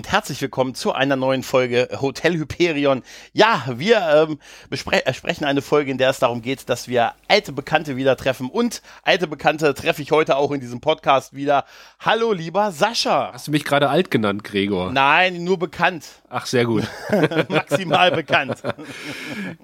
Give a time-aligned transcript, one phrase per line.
[0.00, 3.02] Und herzlich willkommen zu einer neuen Folge Hotel Hyperion.
[3.34, 4.38] Ja, wir ähm,
[4.70, 8.48] besprechen eine Folge, in der es darum geht, dass wir alte Bekannte wieder treffen.
[8.48, 11.66] Und alte Bekannte treffe ich heute auch in diesem Podcast wieder.
[11.98, 13.28] Hallo, lieber Sascha.
[13.34, 14.90] Hast du mich gerade alt genannt, Gregor?
[14.90, 16.06] Nein, nur bekannt.
[16.30, 16.84] Ach, sehr gut.
[17.50, 18.62] Maximal bekannt.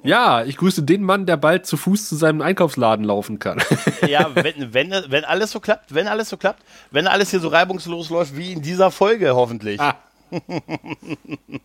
[0.03, 3.63] Ja, ich grüße den Mann, der bald zu Fuß zu seinem Einkaufsladen laufen kann.
[4.07, 7.49] ja, wenn, wenn, wenn alles so klappt, wenn alles so klappt, wenn alles hier so
[7.49, 9.81] reibungslos läuft wie in dieser Folge hoffentlich.
[9.81, 9.97] Ah.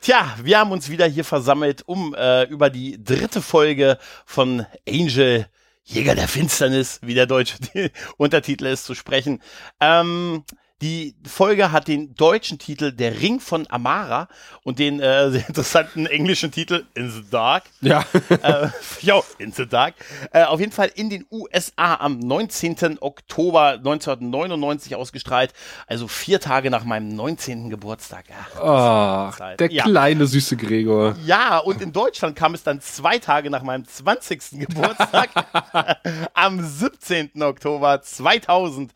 [0.00, 5.46] Tja, wir haben uns wieder hier versammelt, um äh, über die dritte Folge von Angel
[5.84, 7.58] Jäger der Finsternis, wie der deutsche
[8.16, 9.42] Untertitel ist, zu sprechen.
[9.80, 10.44] Ähm,
[10.82, 14.28] die Folge hat den deutschen Titel Der Ring von Amara
[14.64, 17.64] und den äh, sehr interessanten englischen Titel In the Dark.
[17.80, 18.04] Ja.
[18.28, 18.68] äh,
[19.00, 19.94] jo, In the Dark.
[20.32, 22.98] Äh, auf jeden Fall in den USA am 19.
[23.00, 25.52] Oktober 1999 ausgestrahlt.
[25.86, 27.70] Also vier Tage nach meinem 19.
[27.70, 28.24] Geburtstag.
[28.60, 29.84] Ach, oh, der ja.
[29.84, 31.16] kleine süße Gregor.
[31.24, 34.66] Ja, und in Deutschland kam es dann zwei Tage nach meinem 20.
[34.66, 35.30] Geburtstag.
[36.34, 37.40] am 17.
[37.40, 38.92] Oktober 2000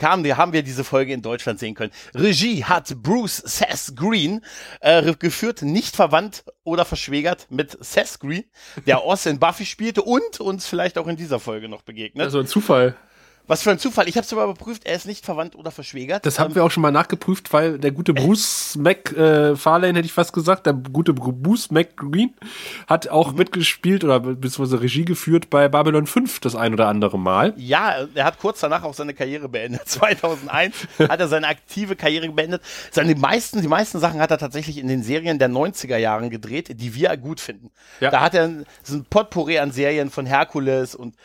[0.00, 1.92] kam, haben wir diese Folge in Deutschland sehen können.
[2.14, 4.40] Regie hat Bruce Seth Green
[4.80, 8.44] äh, geführt, nicht verwandt oder verschwägert mit Seth Green,
[8.86, 12.24] der Oz Buffy spielte und uns vielleicht auch in dieser Folge noch begegnet.
[12.24, 12.96] Also ein Zufall.
[13.50, 14.08] Was für ein Zufall.
[14.08, 16.24] Ich habe es aber überprüft, er ist nicht verwandt oder verschwägert.
[16.24, 20.06] Das haben ähm, wir auch schon mal nachgeprüft, weil der gute Bruce McFarlane, äh, hätte
[20.06, 22.32] ich fast gesagt, der gute Bruce McGreen
[22.86, 23.38] hat auch mhm.
[23.38, 27.52] mitgespielt oder beziehungsweise Regie geführt bei Babylon 5 das ein oder andere Mal.
[27.56, 29.80] Ja, er hat kurz danach auch seine Karriere beendet.
[29.88, 30.76] 2001
[31.08, 32.62] hat er seine aktive Karriere beendet.
[32.92, 36.80] Seine meisten, die meisten Sachen hat er tatsächlich in den Serien der 90er Jahren gedreht,
[36.80, 37.72] die wir gut finden.
[37.98, 38.12] Ja.
[38.12, 38.48] Da hat er
[38.84, 41.16] so ein Potpourri an Serien von Herkules und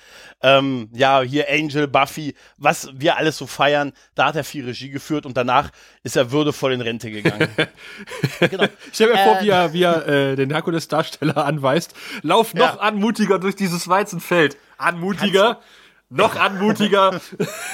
[0.41, 2.14] ähm, ja, hier Angel, Buffy,
[2.57, 5.71] was wir alles so feiern, da hat er viel Regie geführt und danach
[6.03, 7.49] ist er würdevoll in Rente gegangen.
[8.39, 8.65] genau.
[8.91, 12.79] Stell mir äh, vor, wie er, wie er äh, den Herkules-Darsteller anweist, lauf noch ja.
[12.79, 14.57] anmutiger durch dieses Weizenfeld.
[14.77, 15.61] Anmutiger,
[16.09, 17.19] noch anmutiger.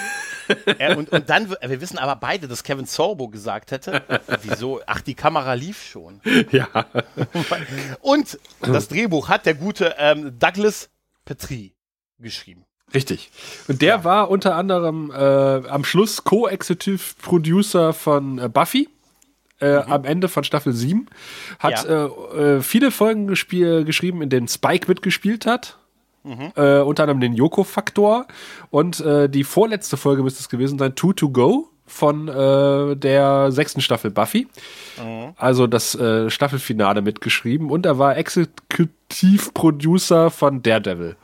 [0.80, 4.04] ja, und, und dann, wir wissen aber beide, dass Kevin Sorbo gesagt hätte,
[4.42, 6.22] wieso, ach, die Kamera lief schon.
[6.52, 6.68] Ja.
[8.02, 10.90] Und das Drehbuch hat der gute ähm, Douglas
[11.26, 11.76] Petrie
[12.20, 12.66] geschrieben.
[12.94, 13.32] Richtig.
[13.68, 14.04] Und der ja.
[14.04, 18.90] war unter anderem äh, am Schluss Co-Executive Producer von äh, Buffy.
[19.60, 19.92] Äh, mhm.
[19.92, 21.06] Am Ende von Staffel 7.
[21.60, 22.06] Hat ja.
[22.06, 25.78] Äh, äh, viele Folgen geschrieben, in denen Spike mitgespielt hat.
[26.24, 26.52] Mhm.
[26.56, 28.26] Äh, unter anderem den Yoko-Faktor.
[28.70, 34.12] Und die vorletzte Folge müsste es gewesen sein, Two to Go von der sechsten Staffel
[34.12, 34.48] Buffy.
[34.98, 35.34] Mhm.
[35.36, 35.92] Also das
[36.28, 37.70] Staffelfinale mitgeschrieben.
[37.70, 41.18] Und er war Executive Producer von Daredevil.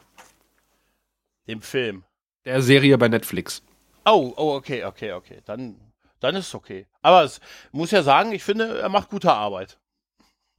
[1.47, 2.03] Dem Film.
[2.45, 3.63] Der Serie bei Netflix.
[4.05, 5.41] Oh, oh, okay, okay, okay.
[5.45, 5.75] Dann,
[6.19, 6.87] dann ist es okay.
[7.01, 7.39] Aber es
[7.71, 9.77] muss ja sagen, ich finde, er macht gute Arbeit.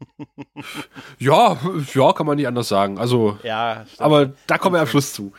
[1.19, 1.59] ja,
[1.95, 2.99] ja, kann man nicht anders sagen.
[2.99, 5.33] Also, ja, aber da kommen wir am Schluss zu.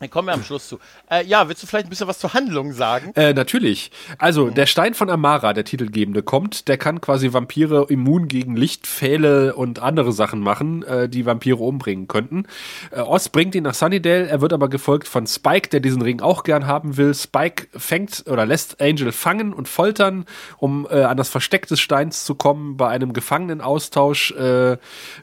[0.00, 0.78] Dann kommen wir am Schluss zu.
[1.10, 3.12] Äh, ja, willst du vielleicht ein bisschen was zur Handlung sagen?
[3.16, 3.90] Äh, natürlich.
[4.18, 4.54] Also, mhm.
[4.54, 6.68] der Stein von Amara, der Titelgebende, kommt.
[6.68, 11.58] Der kann quasi Vampire immun gegen Licht, Pfähle und andere Sachen machen, äh, die Vampire
[11.58, 12.44] umbringen könnten.
[12.90, 14.28] Äh, Oz bringt ihn nach Sunnydale.
[14.28, 17.12] Er wird aber gefolgt von Spike, der diesen Ring auch gern haben will.
[17.14, 20.26] Spike fängt oder lässt Angel fangen und foltern,
[20.58, 22.76] um äh, an das Versteck des Steins zu kommen.
[22.76, 24.76] Bei einem Gefangenenaustausch äh,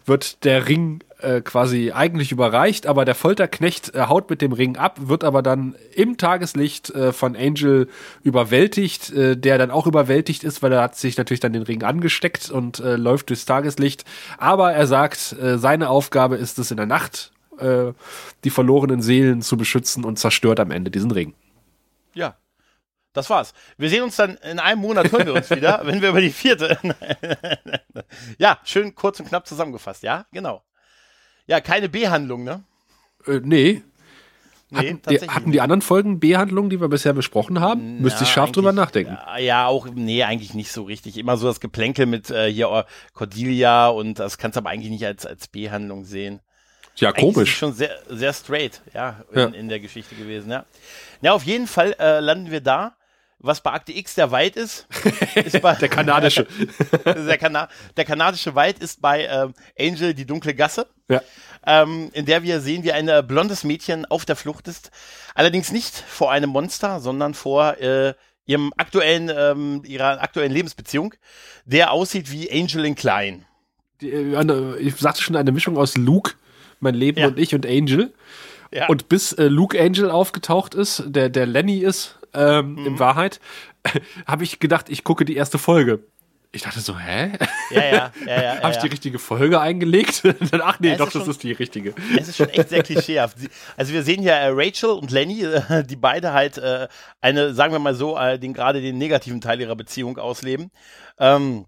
[0.06, 4.78] wird der Ring äh, quasi eigentlich überreicht, aber der Folterknecht äh, haut mit dem Ring
[4.78, 7.88] ab, wird aber dann im Tageslicht äh, von Angel
[8.24, 11.84] überwältigt, äh, der dann auch überwältigt ist, weil er hat sich natürlich dann den Ring
[11.84, 14.04] angesteckt und äh, läuft durchs Tageslicht.
[14.38, 17.32] Aber er sagt, seine Aufgabe ist es in der Nacht,
[18.44, 21.34] die verlorenen Seelen zu beschützen und zerstört am Ende diesen Ring.
[22.14, 22.36] Ja,
[23.16, 23.54] das war's.
[23.78, 26.32] Wir sehen uns dann in einem Monat, hören wir uns wieder, wenn wir über die
[26.32, 26.78] vierte.
[28.38, 30.64] ja, schön kurz und knapp zusammengefasst, ja, genau.
[31.48, 32.64] Ja, keine B-Handlung, ne?
[33.28, 33.82] Äh, nee.
[34.72, 37.98] Nee, hatten, die, hatten die anderen Folgen B-Handlungen, die wir bisher besprochen haben?
[37.98, 39.18] Na, Müsste ich scharf drüber nachdenken.
[39.40, 41.18] Ja, auch, nee, eigentlich nicht so richtig.
[41.18, 45.06] Immer so das Geplänkel mit äh, hier Cordelia und das kannst du aber eigentlich nicht
[45.06, 46.42] als, als B-Handlung sehen.
[46.96, 47.52] Ja, eigentlich komisch.
[47.52, 49.46] Ist schon sehr, sehr straight, ja, in, ja.
[49.48, 50.66] in der Geschichte gewesen, ja.
[51.22, 52.96] Ja, auf jeden Fall äh, landen wir da
[53.40, 54.88] was bei Akte X der Wald ist,
[55.36, 56.48] ist bei der kanadische.
[57.06, 61.22] der, Kana der, kanadische Wald ist bei ähm, Angel die dunkle Gasse, ja.
[61.66, 64.92] ähm, in der wir sehen, wie ein äh, blondes Mädchen auf der Flucht ist.
[65.34, 68.14] Allerdings nicht vor einem Monster, sondern vor äh,
[68.46, 71.14] ihrem aktuellen, ähm, ihrer aktuellen Lebensbeziehung,
[71.66, 73.46] der aussieht wie Angel in Klein.
[74.02, 76.34] Die, äh, ich sagte schon eine Mischung aus Luke,
[76.80, 77.28] mein Leben ja.
[77.28, 78.14] und ich und Angel.
[78.72, 78.88] Ja.
[78.88, 82.86] Und bis äh, Luke Angel aufgetaucht ist, der, der Lenny ist, ähm, mhm.
[82.86, 83.40] in Wahrheit,
[84.28, 86.04] habe ich gedacht, ich gucke die erste Folge.
[86.56, 87.34] Ich dachte so, hä?
[87.70, 88.62] Ja, ja, ja, ja.
[88.62, 90.24] Habe ich die richtige Folge eingelegt?
[90.54, 91.94] Ach nee, ja, doch, das schon, ist die richtige.
[92.18, 93.38] Es ist schon echt sehr klischeehaft.
[93.76, 96.88] Also wir sehen hier äh, Rachel und Lenny, äh, die beide halt äh,
[97.20, 100.72] eine, sagen wir mal so, den gerade den negativen Teil ihrer Beziehung ausleben.
[101.20, 101.66] Ähm,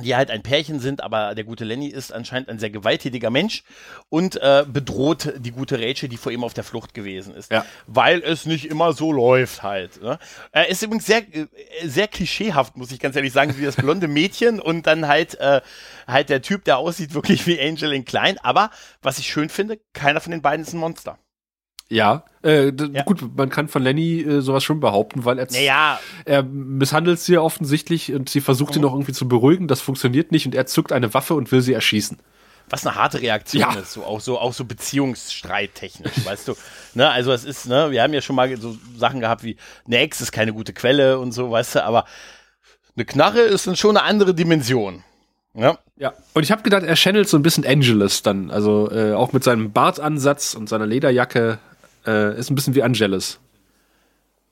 [0.00, 3.62] die halt ein Pärchen sind, aber der gute Lenny ist anscheinend ein sehr gewalttätiger Mensch
[4.08, 7.50] und äh, bedroht die gute Rachel, die vor ihm auf der Flucht gewesen ist.
[7.50, 7.64] Ja.
[7.86, 10.02] Weil es nicht immer so läuft halt.
[10.02, 10.18] Ne?
[10.52, 11.46] Er ist übrigens sehr, äh,
[11.84, 15.60] sehr klischeehaft, muss ich ganz ehrlich sagen, wie das blonde Mädchen und dann halt, äh,
[16.06, 18.38] halt der Typ, der aussieht wirklich wie Angel in klein.
[18.38, 18.70] Aber
[19.02, 21.18] was ich schön finde, keiner von den beiden ist ein Monster.
[21.90, 23.02] Ja, äh, ja.
[23.04, 25.98] gut, man kann von Lenny äh, sowas schon behaupten, weil er, naja.
[26.26, 28.80] er misshandelt sie ja offensichtlich und sie versucht mhm.
[28.80, 31.62] ihn noch irgendwie zu beruhigen, das funktioniert nicht und er zückt eine Waffe und will
[31.62, 32.18] sie erschießen.
[32.70, 33.72] Was eine harte Reaktion ja.
[33.72, 36.54] ist, so auch so auch so Beziehungsstreittechnisch, weißt du.
[36.94, 39.56] Ne, also es ist, ne, wir haben ja schon mal so Sachen gehabt wie
[39.86, 42.04] eine Ex ist keine gute Quelle und so, weißt du, aber
[42.94, 45.04] eine Knarre ist dann schon eine andere Dimension.
[45.54, 45.78] Ja.
[45.96, 46.12] Ja.
[46.34, 48.50] Und ich habe gedacht, er channelt so ein bisschen Angelus dann.
[48.50, 51.58] Also äh, auch mit seinem Bartansatz und seiner Lederjacke
[52.08, 53.38] äh, ist ein bisschen wie Angelus.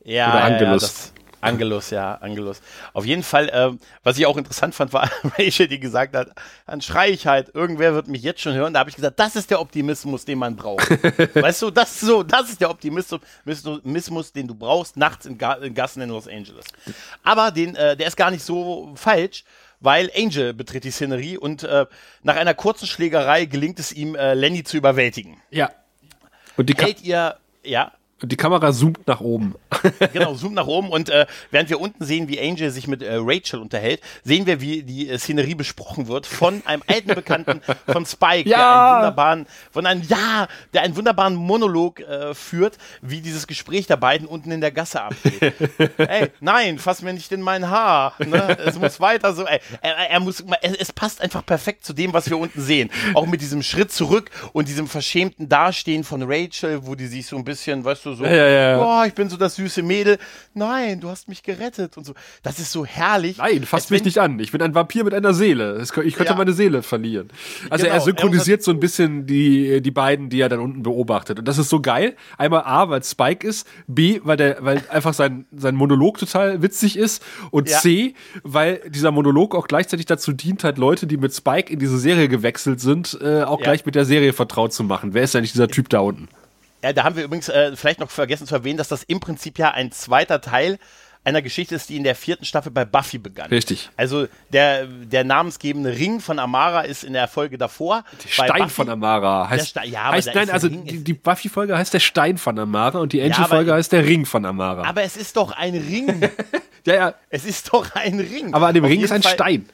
[0.04, 0.82] Ja, Oder Angelus.
[0.82, 2.60] Ja, das, Angelus, ja, Angelus.
[2.92, 6.30] Auf jeden Fall, ähm, was ich auch interessant fand, war, welche die gesagt hat,
[6.66, 8.72] dann schrei ich halt, irgendwer wird mich jetzt schon hören.
[8.72, 10.90] Da habe ich gesagt, das ist der Optimismus, den man braucht.
[11.34, 15.54] weißt du, das ist so, das ist der Optimismus, den du brauchst nachts in, Ga
[15.54, 16.64] in Gassen in Los Angeles.
[17.22, 19.44] Aber den, äh, der ist gar nicht so falsch,
[19.80, 21.86] weil Angel betritt die Szenerie und äh,
[22.22, 25.40] nach einer kurzen Schlägerei gelingt es ihm, äh, Lenny zu überwältigen.
[25.50, 25.70] Ja.
[26.56, 27.92] Und die Hält ihr ja.
[28.22, 29.56] Die Kamera zoomt nach oben.
[30.14, 30.88] genau, zoomt nach oben.
[30.88, 34.62] Und äh, während wir unten sehen, wie Angel sich mit äh, Rachel unterhält, sehen wir,
[34.62, 38.56] wie die äh, Szenerie besprochen wird von einem alten Bekannten von Spike, ja.
[38.56, 43.86] der einen wunderbaren, von einem, ja, der einen wunderbaren Monolog äh, führt, wie dieses Gespräch
[43.86, 45.52] der beiden unten in der Gasse abgeht.
[45.98, 48.14] ey, nein, fass mir nicht in mein Haar.
[48.18, 48.56] Ne?
[48.64, 49.44] Es muss weiter so.
[49.44, 52.90] Ey, er, er muss, es passt einfach perfekt zu dem, was wir unten sehen.
[53.12, 57.36] Auch mit diesem Schritt zurück und diesem verschämten Dastehen von Rachel, wo die sich so
[57.36, 59.02] ein bisschen, weißt du, du, so, ja, ja, ja.
[59.02, 60.18] oh, ich bin so das süße Mädel.
[60.54, 62.14] Nein, du hast mich gerettet und so.
[62.42, 63.38] Das ist so herrlich.
[63.38, 64.38] Nein, fass mich nicht an.
[64.40, 65.82] Ich bin ein Vampir mit einer Seele.
[65.82, 67.28] Ich könnte meine Seele verlieren.
[67.70, 67.94] Also genau.
[67.94, 71.38] er synchronisiert so ein bisschen die, die beiden, die er dann unten beobachtet.
[71.38, 72.16] Und das ist so geil.
[72.36, 76.96] Einmal A, weil Spike ist, B, weil der, weil einfach sein, sein Monolog total witzig
[76.96, 77.68] ist und.
[77.76, 81.98] C, weil dieser Monolog auch gleichzeitig dazu dient, halt Leute, die mit Spike in diese
[81.98, 85.14] Serie gewechselt sind, äh, auch gleich mit der Serie vertraut zu machen.
[85.14, 86.28] Wer ist denn nicht dieser Typ da unten?
[86.86, 89.58] Ja, da haben wir übrigens äh, vielleicht noch vergessen zu erwähnen, dass das im Prinzip
[89.58, 90.78] ja ein zweiter Teil
[91.24, 93.48] einer Geschichte ist, die in der vierten Staffel bei Buffy begann.
[93.50, 93.90] Richtig.
[93.96, 98.04] Also der, der namensgebende Ring von Amara ist in der Folge davor.
[98.22, 99.70] Der Stein Buffy, von Amara heißt.
[99.70, 103.20] Stein, ja, heißt nein, also die, die Buffy-Folge heißt der Stein von Amara und die
[103.20, 104.84] Angel-Folge ja, heißt der Ring von Amara.
[104.88, 106.20] Aber es ist doch ein Ring.
[106.86, 107.14] ja, ja.
[107.28, 108.54] Es ist doch ein Ring.
[108.54, 109.68] Aber an dem Auf Ring ist ein Fall Stein.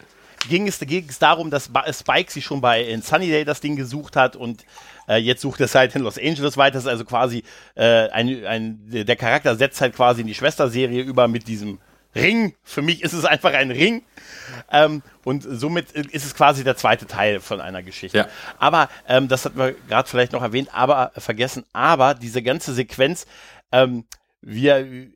[0.48, 4.16] Ging es, ging es darum, dass Spike sich schon bei in Sunnydale das Ding gesucht
[4.16, 4.64] hat und
[5.08, 6.74] äh, jetzt sucht es halt in Los Angeles weiter.
[6.74, 7.44] Das ist also quasi
[7.74, 11.78] äh, ein, ein, der Charakter setzt halt quasi in die Schwesterserie über mit diesem
[12.14, 12.55] Ring.
[12.62, 14.02] Für mich ist es einfach ein Ring.
[14.70, 18.19] Ähm, und somit ist es quasi der zweite Teil von einer Geschichte.
[18.19, 18.28] Ja.
[18.58, 22.74] Aber, ähm, das hatten wir gerade vielleicht noch erwähnt, aber äh, vergessen, aber diese ganze
[22.74, 23.26] Sequenz,
[23.70, 24.05] ähm,
[24.40, 25.08] wir,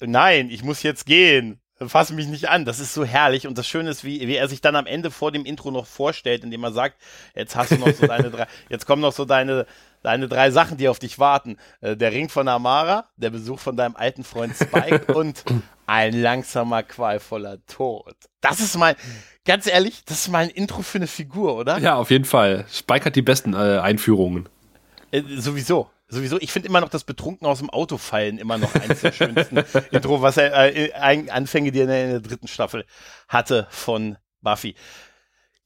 [0.00, 2.64] nein, ich muss jetzt gehen fass mich nicht an.
[2.64, 3.46] Das ist so herrlich.
[3.46, 5.86] Und das Schöne ist, wie, wie er sich dann am Ende vor dem Intro noch
[5.86, 6.96] vorstellt, indem er sagt,
[7.34, 9.66] jetzt hast du noch so deine drei, jetzt kommen noch so deine,
[10.02, 11.58] deine drei Sachen, die auf dich warten.
[11.80, 15.44] Äh, der Ring von Amara, der Besuch von deinem alten Freund Spike und
[15.86, 18.14] ein langsamer, qualvoller Tod.
[18.40, 18.96] Das ist mein,
[19.44, 21.78] ganz ehrlich, das ist mein Intro für eine Figur, oder?
[21.78, 22.64] Ja, auf jeden Fall.
[22.70, 24.48] Spike hat die besten äh, Einführungen.
[25.10, 25.90] Äh, sowieso.
[26.08, 29.12] Sowieso, ich finde immer noch das Betrunken aus dem Auto fallen immer noch eins der
[29.12, 29.56] schönsten
[29.90, 32.84] Intro, was er äh, Anfänge, die er in der dritten Staffel
[33.28, 34.76] hatte von Buffy.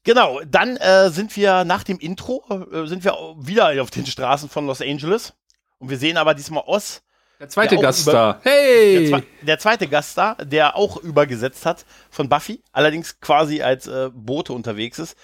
[0.03, 2.43] Genau, dann äh, sind wir nach dem Intro,
[2.73, 5.35] äh, sind wir wieder auf den Straßen von Los Angeles.
[5.79, 7.03] Und wir sehen aber diesmal Oz.
[7.39, 8.41] Der zweite der Gaststar.
[8.43, 9.11] Hey!
[9.11, 14.53] Der, der, zweite Gaststar, der auch übergesetzt hat von Buffy, allerdings quasi als äh, Bote
[14.53, 15.17] unterwegs ist,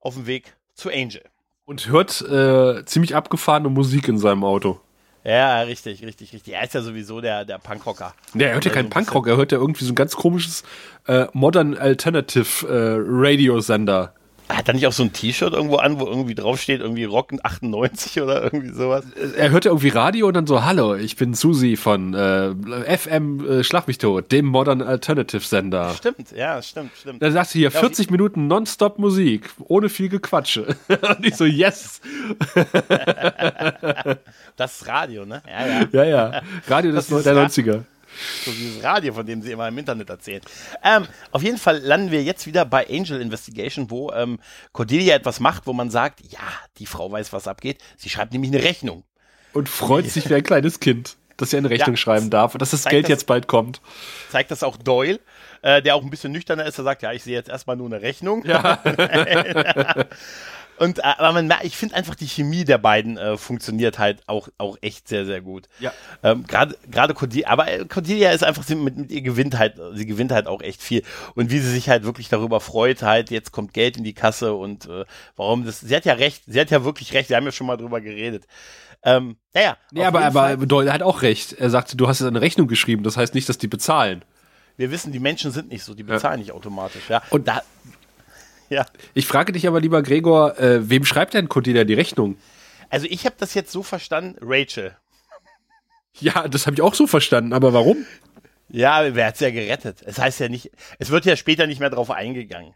[0.00, 1.22] auf dem Weg zu Angel.
[1.68, 4.80] Und hört äh, ziemlich abgefahrene Musik in seinem Auto.
[5.22, 6.54] Ja, richtig, richtig, richtig.
[6.54, 8.14] Er ist ja sowieso der, der Punkrocker.
[8.32, 10.64] Nee, er hört ja keinen Punkrock, er hört ja irgendwie so ein ganz komisches
[11.06, 14.14] äh, Modern Alternative äh, Radiosender.
[14.48, 18.22] Hat er nicht auch so ein T-Shirt irgendwo an, wo irgendwie draufsteht, irgendwie Rock 98
[18.22, 19.04] oder irgendwie sowas?
[19.36, 22.54] Er hört ja irgendwie Radio und dann so, hallo, ich bin Susi von äh,
[22.96, 25.94] FM äh, Schlag mich tot, dem Modern Alternative Sender.
[25.94, 27.22] Stimmt, ja, stimmt, stimmt.
[27.22, 30.76] Dann sagst du hier, 40 Minuten Nonstop Musik, ohne viel Gequatsche.
[30.88, 32.00] und ich so, yes.
[34.56, 35.42] das ist Radio, ne?
[35.46, 35.88] Ja, ja.
[35.92, 36.42] Ja, ja.
[36.66, 37.84] Radio das, das der 90er.
[38.44, 40.42] So dieses Radio, von dem sie immer im Internet erzählen.
[40.82, 44.38] Ähm, auf jeden Fall landen wir jetzt wieder bei Angel Investigation, wo ähm,
[44.72, 46.40] Cordelia etwas macht, wo man sagt, ja,
[46.78, 47.78] die Frau weiß, was abgeht.
[47.96, 49.04] Sie schreibt nämlich eine Rechnung.
[49.52, 52.60] Und freut sich wie ein kleines Kind, dass sie eine Rechnung ja, schreiben darf und
[52.60, 53.80] dass das Geld das, jetzt bald kommt.
[54.30, 55.20] Zeigt das auch Doyle,
[55.62, 56.78] äh, der auch ein bisschen nüchterner ist.
[56.78, 58.44] Er sagt, ja, ich sehe jetzt erstmal nur eine Rechnung.
[58.44, 58.82] Ja.
[60.78, 64.22] Und äh, aber man merkt, ich finde einfach die Chemie der beiden äh, funktioniert halt
[64.26, 65.68] auch auch echt sehr sehr gut.
[65.80, 65.92] Ja.
[66.22, 70.06] Ähm, gerade gerade Cordelia, aber äh, Cordelia ist einfach mit, mit ihr gewinnt halt, sie
[70.06, 71.02] gewinnt halt auch echt viel
[71.34, 74.54] und wie sie sich halt wirklich darüber freut, halt jetzt kommt Geld in die Kasse
[74.54, 75.04] und äh,
[75.36, 75.80] warum das.
[75.80, 77.28] Sie hat ja recht, sie hat ja wirklich recht.
[77.28, 78.46] Wir haben ja schon mal drüber geredet.
[79.02, 79.76] Ähm, naja.
[79.92, 81.52] Nee, aber, aber Doyle hat auch recht.
[81.52, 84.24] Er sagte, du hast jetzt eine Rechnung geschrieben, das heißt nicht, dass die bezahlen.
[84.76, 86.44] Wir wissen, die Menschen sind nicht so, die bezahlen ja.
[86.44, 87.08] nicht automatisch.
[87.08, 87.22] Ja.
[87.30, 87.62] Und da,
[88.70, 88.86] ja.
[89.14, 92.36] Ich frage dich aber, lieber Gregor, äh, wem schreibt denn Cordelia die Rechnung?
[92.90, 94.96] Also ich habe das jetzt so verstanden, Rachel.
[96.20, 98.04] Ja, das habe ich auch so verstanden, aber warum?
[98.68, 100.02] Ja, wer hat's ja gerettet?
[100.04, 102.74] Es heißt ja nicht, es wird ja später nicht mehr drauf eingegangen.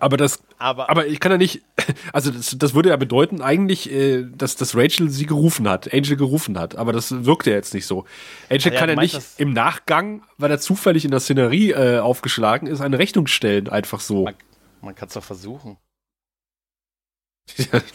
[0.00, 1.62] Aber das, aber, aber ich kann ja nicht,
[2.12, 6.16] also das, das würde ja bedeuten eigentlich, äh, dass, dass Rachel sie gerufen hat, Angel
[6.16, 8.04] gerufen hat, aber das wirkt ja jetzt nicht so.
[8.50, 12.66] Angel ja, kann ja nicht im Nachgang, weil er zufällig in der Szenerie äh, aufgeschlagen
[12.66, 14.24] ist, eine Rechnung stellen, einfach so.
[14.24, 14.34] Man,
[14.80, 15.78] man kann es doch versuchen.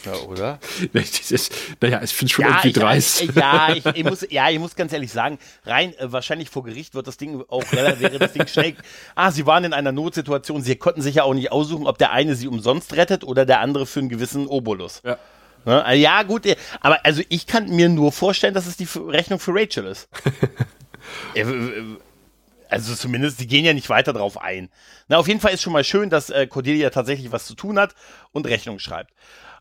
[0.06, 0.60] Ja, oder?
[1.82, 3.22] naja, ich finde schon ja, irgendwie dreist.
[3.22, 6.64] Ich, ja, ich, ich, muss, ja, ich muss ganz ehrlich sagen, rein äh, wahrscheinlich vor
[6.64, 8.76] Gericht wird das Ding auch wäre das Ding schnell.
[9.16, 12.12] Ah, sie waren in einer Notsituation, sie konnten sich ja auch nicht aussuchen, ob der
[12.12, 15.02] eine sie umsonst rettet oder der andere für einen gewissen Obolus.
[15.04, 15.18] Ja.
[15.66, 15.84] Ne?
[15.84, 19.40] Also, ja, gut, äh, aber also ich kann mir nur vorstellen, dass es die Rechnung
[19.40, 20.08] für Rachel ist.
[22.72, 24.70] Äh, also zumindest, die gehen ja nicht weiter drauf ein.
[25.08, 27.78] Na, auf jeden Fall ist schon mal schön, dass äh, Cordelia tatsächlich was zu tun
[27.78, 27.94] hat
[28.32, 29.14] und Rechnung schreibt.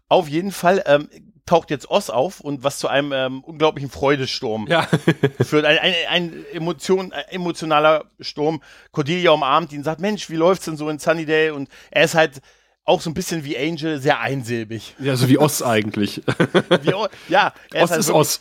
[0.08, 1.08] Auf jeden Fall ähm,
[1.46, 4.88] taucht jetzt Oz auf und was zu einem ähm, unglaublichen Freudesturm ja.
[5.40, 5.64] führt.
[5.64, 8.62] Ein, ein, ein Emotion, ein emotionaler Sturm.
[8.92, 11.54] Cordelia umarmt ihn und sagt, Mensch, wie läuft's denn so in Sunnydale?
[11.54, 12.40] Und er ist halt
[12.84, 14.96] auch so ein bisschen wie Angel, sehr einsilbig.
[14.98, 16.22] Ja, so wie Oz eigentlich.
[16.82, 16.94] wie,
[17.28, 18.40] ja, er Oz ist, halt ist Oz.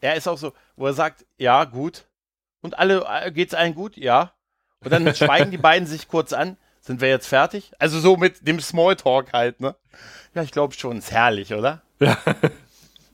[0.00, 2.04] Er ist auch so, wo er sagt, ja, gut,
[2.64, 3.98] und alle, äh, geht's allen gut?
[3.98, 4.32] Ja.
[4.80, 6.56] Und dann schweigen die beiden sich kurz an.
[6.80, 7.72] Sind wir jetzt fertig?
[7.78, 9.76] Also so mit dem Smalltalk halt, ne?
[10.34, 10.98] Ja, ich glaube schon.
[10.98, 11.82] Ist herrlich, oder?
[12.00, 12.16] Ja.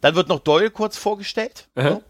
[0.00, 1.68] Dann wird noch Doyle kurz vorgestellt.
[1.74, 2.00] Ne?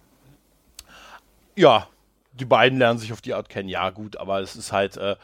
[1.56, 1.88] Ja,
[2.32, 3.70] die beiden lernen sich auf die Art kennen.
[3.70, 5.16] Ja, gut, aber es ist halt, äh,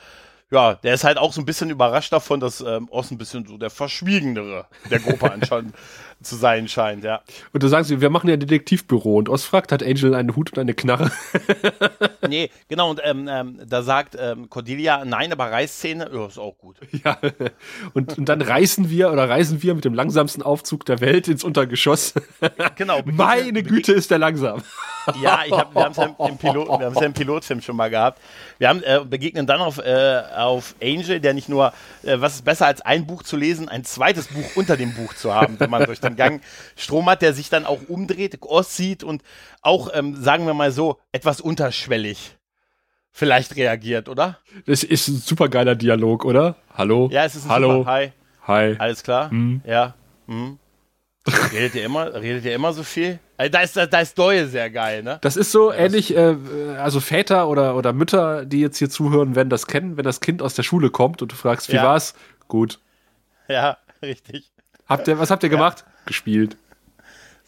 [0.51, 3.47] ja, der ist halt auch so ein bisschen überrascht davon, dass ähm, Oss ein bisschen
[3.47, 5.75] so der Verschwiegenere der Gruppe anscheinend
[6.23, 7.21] zu sein scheint, ja.
[7.53, 10.53] Und du sagst, wir machen ja ein Detektivbüro und Oz fragt, hat Angel einen Hut
[10.53, 11.11] und eine Knarre?
[12.29, 16.57] nee, genau, und ähm, ähm, da sagt ähm, Cordelia, nein, aber Reißszene, ja, ist auch
[16.59, 16.77] gut.
[17.05, 17.19] Ja,
[17.93, 21.45] und, und dann reißen wir oder reisen wir mit dem langsamsten Aufzug der Welt ins
[21.45, 22.15] Untergeschoss.
[22.77, 23.01] genau.
[23.05, 24.63] Meine Güte, ist der langsam.
[25.21, 27.91] ja, ich hab, wir haben es ja, im Pilot, wir ja im Pilotfilm schon mal
[27.91, 28.19] gehabt.
[28.59, 32.45] Wir haben, äh, begegnen dann auf, äh, auf Angel, der nicht nur, äh, was ist
[32.45, 35.71] besser als ein Buch zu lesen, ein zweites Buch unter dem Buch zu haben, wenn
[35.71, 36.43] man durch den Gang
[36.77, 39.23] Strom hat, der sich dann auch umdreht, aussieht und
[39.63, 42.37] auch, ähm, sagen wir mal so, etwas unterschwellig
[43.17, 44.39] vielleicht reagiert, oder?
[44.67, 46.57] Das ist ein super geiler Dialog, oder?
[46.75, 47.09] Hallo?
[47.11, 47.79] Ja, es ist ein Hallo.
[47.79, 47.91] Super.
[47.91, 48.13] Hi.
[48.43, 48.77] Hi.
[48.79, 49.33] Alles klar?
[49.33, 49.63] Mhm.
[49.65, 49.95] Ja.
[50.27, 50.59] Mhm.
[51.53, 53.19] Redet ihr immer, redet ihr immer so viel?
[53.39, 55.19] Also da ist, da ist Doyle sehr geil, ne?
[55.23, 56.37] Das ist so ähnlich, äh,
[56.79, 60.43] also Väter oder, oder Mütter, die jetzt hier zuhören, werden das kennen, wenn das Kind
[60.43, 61.85] aus der Schule kommt und du fragst, wie ja.
[61.85, 62.15] war's?
[62.49, 62.81] Gut.
[63.49, 64.53] Ja, richtig.
[64.87, 65.85] Habt ihr, was habt ihr gemacht?
[65.87, 65.93] Ja.
[66.07, 66.57] Gespielt.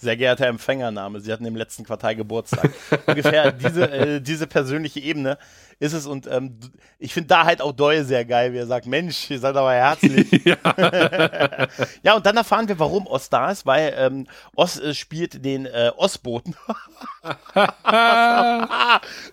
[0.00, 2.70] Sehr geehrter Empfängername, Sie hatten im letzten Quartal Geburtstag.
[3.06, 5.38] Ungefähr diese, äh, diese persönliche Ebene
[5.80, 6.06] ist es.
[6.06, 6.56] Und ähm,
[7.00, 9.72] ich finde da halt auch Doyle sehr geil, wie er sagt, Mensch, ihr seid aber
[9.72, 10.30] herzlich.
[10.44, 10.56] ja.
[12.04, 15.66] ja, und dann erfahren wir, warum Oz da ist, weil ähm, Oz äh, spielt den
[15.66, 16.54] äh, Osboten.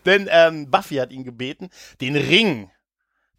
[0.06, 1.70] Denn ähm, Buffy hat ihn gebeten,
[2.02, 2.72] den Ring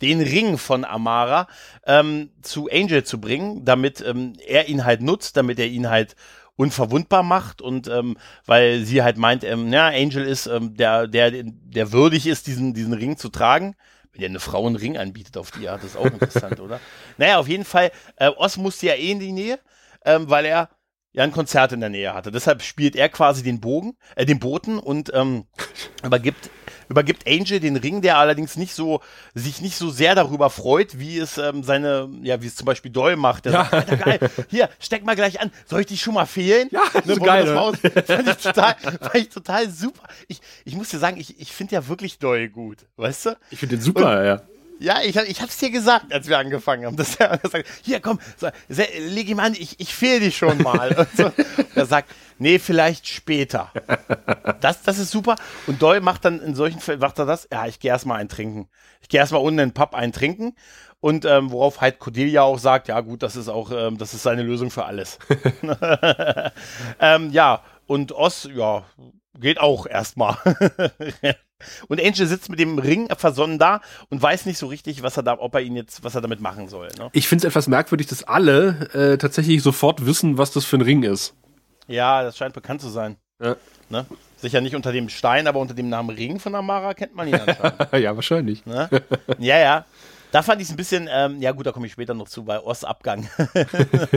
[0.00, 1.48] den Ring von Amara
[1.86, 6.16] ähm, zu Angel zu bringen, damit ähm, er ihn halt nutzt, damit er ihn halt
[6.56, 11.30] unverwundbar macht und ähm, weil sie halt meint, ähm, ja, Angel ist ähm, der, der,
[11.44, 13.76] der würdig ist, diesen, diesen Ring zu tragen.
[14.12, 16.80] Wenn dir eine Frau einen Ring anbietet auf die Art, das ist auch interessant, oder?
[17.18, 19.58] Naja, auf jeden Fall, äh, Oz musste ja eh in die Nähe,
[20.04, 20.70] ähm, weil er
[21.12, 22.30] ja ein Konzert in der Nähe hatte.
[22.30, 25.44] Deshalb spielt er quasi den Bogen, äh, den Boten und ähm,
[26.02, 26.50] übergibt
[26.88, 29.00] übergibt Angel den Ring, der allerdings nicht so,
[29.34, 32.90] sich nicht so sehr darüber freut, wie es ähm, seine, ja, wie es zum Beispiel
[32.90, 33.44] Doyle macht.
[33.44, 33.68] Der ja.
[33.70, 35.50] sagt, geil, hier, steck mal gleich an.
[35.66, 36.68] Soll ich dich schon mal fehlen?
[36.70, 37.44] Ja, ne, so geil.
[37.44, 40.08] Das fand, ich total, fand ich total super.
[40.28, 43.36] Ich, ich muss dir sagen, ich, ich finde ja wirklich Doyle gut, weißt du?
[43.50, 44.42] Ich finde den super, Und, ja.
[44.78, 46.96] Ja, ich, ich hab's dir gesagt, als wir angefangen haben.
[46.96, 50.92] Dass er sagt, hier komm, so, leg ihm an, ich, ich fehl dich schon mal.
[50.96, 51.32] und so.
[51.74, 53.72] Er sagt, nee, vielleicht später.
[54.60, 55.36] Das, das ist super.
[55.66, 58.28] Und Doyle macht dann in solchen Fällen, macht er das, ja, ich gehe erstmal ein
[58.28, 58.68] trinken.
[59.02, 60.54] Ich gehe erstmal unten in den Pub ein trinken.
[61.00, 64.22] Und ähm, worauf halt Cordelia auch sagt, ja gut, das ist auch, ähm, das ist
[64.22, 65.18] seine Lösung für alles.
[67.00, 68.84] ähm, ja, und Oz, ja,
[69.38, 70.36] geht auch erstmal.
[71.88, 75.22] und Angel sitzt mit dem Ring versonnen da und weiß nicht so richtig, was er
[75.22, 76.88] da, ob er ihn jetzt, was er damit machen soll.
[76.98, 77.10] Ne?
[77.12, 80.82] Ich finde es etwas merkwürdig, dass alle äh, tatsächlich sofort wissen, was das für ein
[80.82, 81.34] Ring ist.
[81.86, 83.16] Ja, das scheint bekannt zu sein.
[83.40, 83.56] Ja.
[83.88, 84.06] Ne?
[84.36, 87.34] Sicher nicht unter dem Stein, aber unter dem Namen Ring von Amara kennt man ihn
[87.46, 87.92] anscheinend.
[87.92, 88.64] ja, wahrscheinlich.
[88.66, 88.88] Ne?
[89.38, 89.84] Ja, ja.
[90.32, 92.44] Da fand ich es ein bisschen, ähm, ja gut, da komme ich später noch zu,
[92.44, 93.28] bei Ost-Abgang.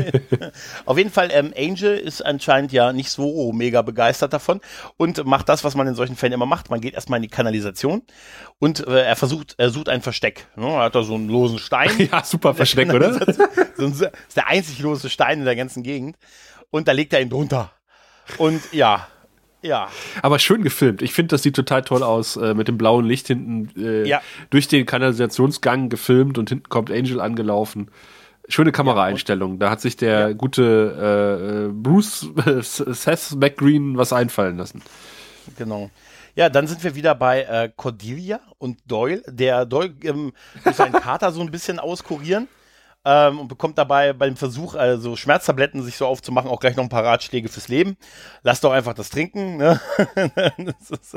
[0.86, 4.60] Auf jeden Fall, ähm, Angel ist anscheinend ja nicht so mega begeistert davon
[4.98, 6.70] und macht das, was man in solchen Fällen immer macht.
[6.70, 8.02] Man geht erstmal in die Kanalisation
[8.58, 10.48] und äh, er versucht, er sucht ein Versteck.
[10.56, 10.68] Ne?
[10.68, 11.92] Er hat da so einen losen Stein.
[12.12, 13.18] ja, super Versteck, oder?
[13.20, 13.38] das
[13.78, 16.18] ist der einzig lose Stein in der ganzen Gegend.
[16.72, 17.72] Und da legt er ihn drunter.
[18.38, 19.08] Und ja,
[19.62, 19.90] ja.
[20.22, 21.02] Aber schön gefilmt.
[21.02, 24.22] Ich finde, das sieht total toll aus, äh, mit dem blauen Licht hinten äh, ja.
[24.50, 27.92] durch den Kanalisationsgang gefilmt und hinten kommt Angel angelaufen.
[28.48, 29.54] Schöne Kameraeinstellung.
[29.54, 30.34] Ja, da hat sich der ja.
[30.34, 34.82] gute äh, Bruce äh, Seth McGreen was einfallen lassen.
[35.58, 35.90] Genau.
[36.36, 39.22] Ja, dann sind wir wieder bei äh, Cordelia und Doyle.
[39.28, 40.32] Der Doyle ähm,
[40.64, 42.48] muss seinen Kater so ein bisschen auskurieren
[43.10, 46.90] ähm, und bekommt dabei beim Versuch, also Schmerztabletten sich so aufzumachen, auch gleich noch ein
[46.90, 47.98] paar Ratschläge fürs Leben.
[48.44, 49.58] Lass doch einfach das trinken.
[49.58, 49.82] Ne?
[50.58, 51.16] das, ist,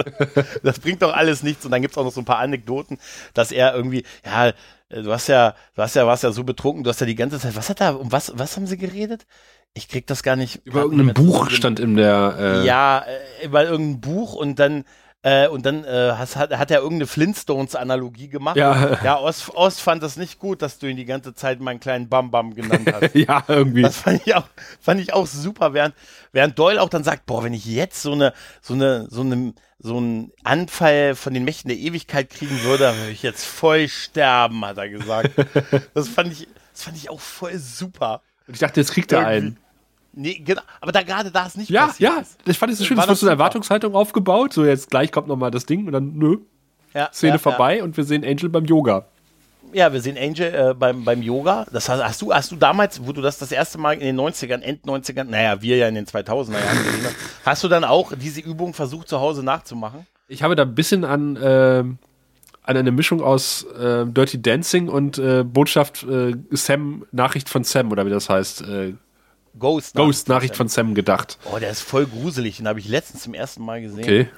[0.63, 1.67] das, bringt doch alles nichts.
[1.67, 2.99] Und dann gibt's auch noch so ein paar Anekdoten,
[3.35, 4.53] dass er irgendwie, ja,
[4.89, 7.39] du hast ja, du hast ja, warst ja so betrunken, du hast ja die ganze
[7.39, 9.27] Zeit, was hat da, um was, was haben sie geredet?
[9.75, 10.65] Ich krieg das gar nicht.
[10.65, 12.37] Über irgendein Buch stand in der.
[12.39, 14.85] Äh ja, äh, über irgendein Buch und dann
[15.25, 18.57] äh, und dann äh, has, hat, hat er irgendeine Flintstones-Analogie gemacht.
[18.57, 21.78] Ja, ja Ost, Ost fand das nicht gut, dass du ihn die ganze Zeit meinen
[21.78, 23.15] kleinen Bam-Bam genannt hast.
[23.15, 23.82] ja, irgendwie.
[23.82, 24.47] Das fand ich auch,
[24.80, 25.95] fand ich auch super, während,
[26.32, 29.54] während Doyle auch dann sagt, boah, wenn ich jetzt so eine, so eine, so eine,
[29.78, 34.65] so einen Anfall von den Mächten der Ewigkeit kriegen würde, würde ich jetzt voll sterben,
[34.65, 35.30] hat er gesagt.
[35.95, 38.23] das fand ich, das fand ich auch voll super.
[38.49, 39.56] Und ich dachte, jetzt kriegt er einen.
[40.15, 40.63] Nee, genau.
[40.81, 42.13] Aber da gerade da ist nicht ja, passiert.
[42.13, 42.27] Ja, ja.
[42.47, 42.99] Ich fand es so schön.
[42.99, 44.53] Es wird so eine Erwartungshaltung aufgebaut.
[44.53, 46.39] So, jetzt gleich kommt nochmal das Ding und dann, nö.
[46.95, 49.07] Ja, Szene ja, vorbei und wir sehen Angel beim Yoga.
[49.73, 51.65] Ja, wir sehen Angel äh, beim, beim Yoga.
[51.73, 54.21] Das hast, hast, du, hast du damals, wo du das das erste Mal in den
[54.21, 57.15] 90ern, End 90ern, naja, wir ja in den 2000er Jahren gesehen haben,
[57.47, 60.07] hast du dann auch diese Übung versucht zu Hause nachzumachen?
[60.29, 61.85] Ich habe da ein bisschen an, äh,
[62.65, 67.91] an eine Mischung aus äh, Dirty Dancing und äh, Botschaft äh, Sam, Nachricht von Sam
[67.91, 68.65] oder wie das heißt,
[69.54, 69.95] äh, Ghost.
[69.95, 71.38] Ghost Nachricht von Sam gedacht.
[71.52, 72.58] Oh, der ist voll gruselig.
[72.58, 74.04] Den habe ich letztens zum ersten Mal gesehen.
[74.04, 74.28] Okay.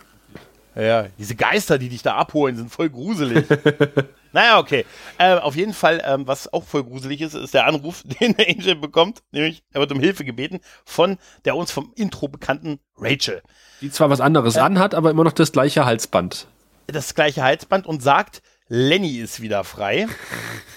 [0.77, 3.47] Ja, diese Geister, die dich da abholen, sind voll gruselig.
[4.33, 4.85] naja, okay.
[5.19, 8.49] Äh, auf jeden Fall, ähm, was auch voll gruselig ist, ist der Anruf, den der
[8.49, 9.23] Angel bekommt.
[9.31, 13.43] Nämlich, er wird um Hilfe gebeten von der uns vom Intro bekannten Rachel.
[13.81, 16.49] Die zwar was anderes äh, anhat, aber immer noch das gleiche Halsband.
[16.89, 20.09] Das gleiche Halsband und sagt, Lenny ist wieder frei.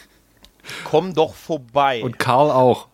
[0.84, 2.04] Komm doch vorbei.
[2.04, 2.88] Und Karl auch.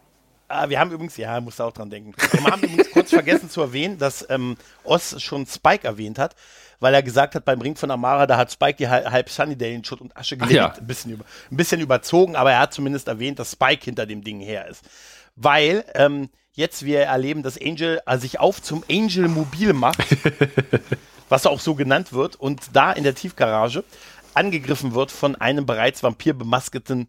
[0.53, 2.13] Ah, wir haben übrigens, ja, muss auch dran denken.
[2.31, 6.35] Wir haben übrigens kurz vergessen zu erwähnen, dass ähm, Oz schon Spike erwähnt hat,
[6.79, 9.83] weil er gesagt hat, beim Ring von Amara, da hat Spike die halb Sunnydale in
[9.83, 10.55] Schutt und Asche gelegt.
[10.55, 10.73] Ja.
[10.73, 14.23] Ein, bisschen über, ein bisschen überzogen, aber er hat zumindest erwähnt, dass Spike hinter dem
[14.23, 14.83] Ding her ist.
[15.35, 20.05] Weil ähm, jetzt wir erleben, dass Angel äh, sich auf zum Angel Mobil macht,
[21.29, 23.83] was auch so genannt wird, und da in der Tiefgarage
[24.35, 27.07] angegriffen wird von einem bereits vampirbemasketen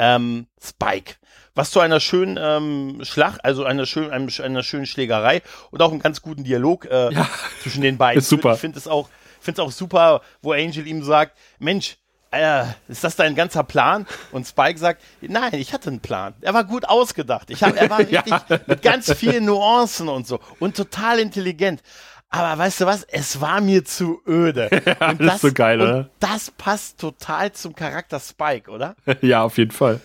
[0.00, 1.16] ähm, Spike.
[1.54, 5.90] Was zu einer schönen ähm, Schlacht, also einer schönen, einer, einer schönen Schlägerei und auch
[5.90, 7.28] einem ganz guten Dialog äh, ja.
[7.62, 8.20] zwischen den beiden.
[8.20, 8.54] Ist super.
[8.54, 9.08] Ich finde es auch,
[9.40, 11.98] finde es auch super, wo Angel ihm sagt, Mensch,
[12.30, 14.06] äh, ist das dein ganzer Plan?
[14.30, 16.34] Und Spike sagt, nein, ich hatte einen Plan.
[16.40, 17.50] Er war gut ausgedacht.
[17.50, 18.60] Ich hab, er war richtig ja.
[18.66, 21.82] mit ganz vielen Nuancen und so und total intelligent.
[22.30, 23.02] Aber weißt du was?
[23.04, 24.70] Es war mir zu öde.
[25.00, 26.10] Und das, so geil, oder?
[26.20, 28.94] Das passt total zum Charakter Spike, oder?
[29.20, 30.00] ja, auf jeden Fall.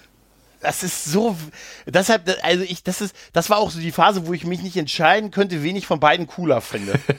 [0.62, 1.36] Das ist so,
[1.86, 4.76] deshalb, also ich, das ist, das war auch so die Phase, wo ich mich nicht
[4.76, 7.00] entscheiden könnte, wen ich von beiden cooler finde.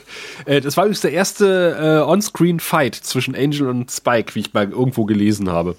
[0.45, 4.71] Äh, das war übrigens der erste äh, On-Screen-Fight zwischen Angel und Spike, wie ich mal
[4.71, 5.77] irgendwo gelesen habe.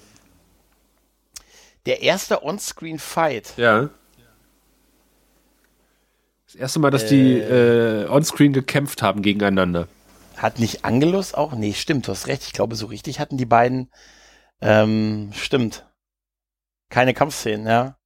[1.86, 3.54] Der erste On-Screen-Fight?
[3.56, 3.88] Ja.
[6.58, 9.86] Erste Mal, dass äh, die äh, onscreen gekämpft haben gegeneinander.
[10.36, 11.52] Hat nicht Angelus auch?
[11.52, 12.42] Nee, stimmt, du hast recht.
[12.42, 13.90] Ich glaube, so richtig hatten die beiden.
[14.60, 15.86] Ähm, stimmt.
[16.90, 17.96] Keine Kampfszenen, ja.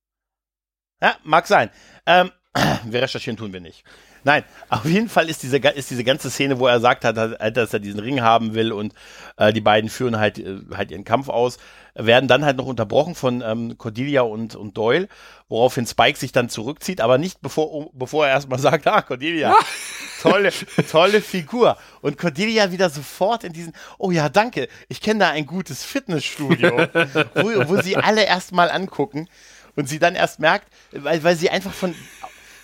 [1.01, 1.71] Ja, mag sein.
[2.07, 2.31] Ähm,
[2.85, 3.85] wir recherchieren tun wir nicht.
[4.25, 7.73] Nein, auf jeden Fall ist diese, ist diese ganze Szene, wo er sagt hat, dass
[7.73, 8.95] er diesen Ring haben will und
[9.37, 11.59] äh, die beiden führen halt, äh, halt ihren Kampf aus,
[11.95, 15.09] werden dann halt noch unterbrochen von ähm, Cordelia und, und Doyle,
[15.49, 19.55] woraufhin Spike sich dann zurückzieht, aber nicht bevor, bevor er erstmal sagt, ah, Cordelia,
[20.21, 20.51] tolle,
[20.91, 21.77] tolle Figur.
[22.01, 26.71] Und Cordelia wieder sofort in diesen, oh ja, danke, ich kenne da ein gutes Fitnessstudio,
[27.35, 29.29] wo, wo sie alle erstmal angucken
[29.77, 31.95] und sie dann erst merkt, weil, weil sie einfach von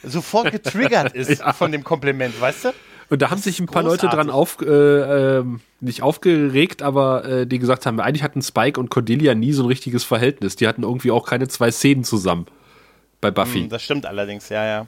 [0.03, 1.53] sofort getriggert ist ja.
[1.53, 2.73] von dem Kompliment, weißt du?
[3.11, 4.03] Und da haben sich ein paar großartig.
[4.05, 5.45] Leute dran auf, äh, äh,
[5.81, 9.67] nicht aufgeregt, aber äh, die gesagt haben, eigentlich hatten Spike und Cordelia nie so ein
[9.67, 10.57] richtiges Verhältnis.
[10.57, 12.47] Die hatten irgendwie auch keine zwei Szenen zusammen
[13.21, 13.63] bei Buffy.
[13.63, 14.87] Mm, das stimmt allerdings, ja, ja.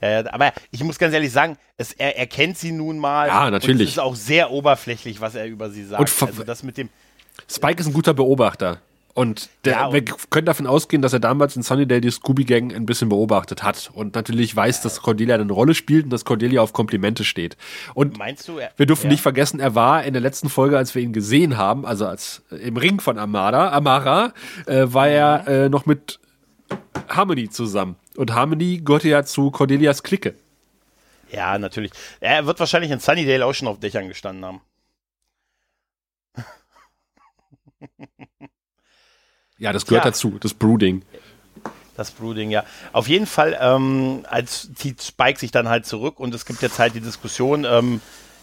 [0.00, 3.28] Ja, aber ich muss ganz ehrlich sagen, es, er, er kennt sie nun mal.
[3.28, 3.88] Ja, natürlich.
[3.88, 6.00] es ist auch sehr oberflächlich, was er über sie sagt.
[6.00, 6.88] Und also das mit dem.
[7.48, 8.80] Spike ist ein guter Beobachter.
[9.14, 12.74] Und, der, ja, und wir können davon ausgehen, dass er damals in Sunnydale die Scooby-Gang
[12.74, 16.62] ein bisschen beobachtet hat und natürlich weiß, dass Cordelia eine Rolle spielt und dass Cordelia
[16.62, 17.58] auf Komplimente steht.
[17.92, 19.10] Und Meinst du, er, wir dürfen ja.
[19.10, 22.42] nicht vergessen, er war in der letzten Folge, als wir ihn gesehen haben, also als
[22.50, 24.32] äh, im Ring von Amara, Amara,
[24.66, 26.18] äh, war er äh, noch mit
[27.08, 27.96] Harmony zusammen.
[28.16, 30.34] Und Harmony gehörte ja zu Cordelias Clique.
[31.30, 31.92] Ja, natürlich.
[32.20, 34.60] Er wird wahrscheinlich in Sunnydale auch schon auf Dächern gestanden haben.
[39.62, 40.10] Ja, das gehört ja.
[40.10, 41.02] dazu, das Brooding.
[41.96, 42.64] Das Brooding, ja.
[42.92, 46.80] Auf jeden Fall, ähm, als zieht Spike sich dann halt zurück und es gibt jetzt
[46.80, 48.00] halt die Diskussion, ähm,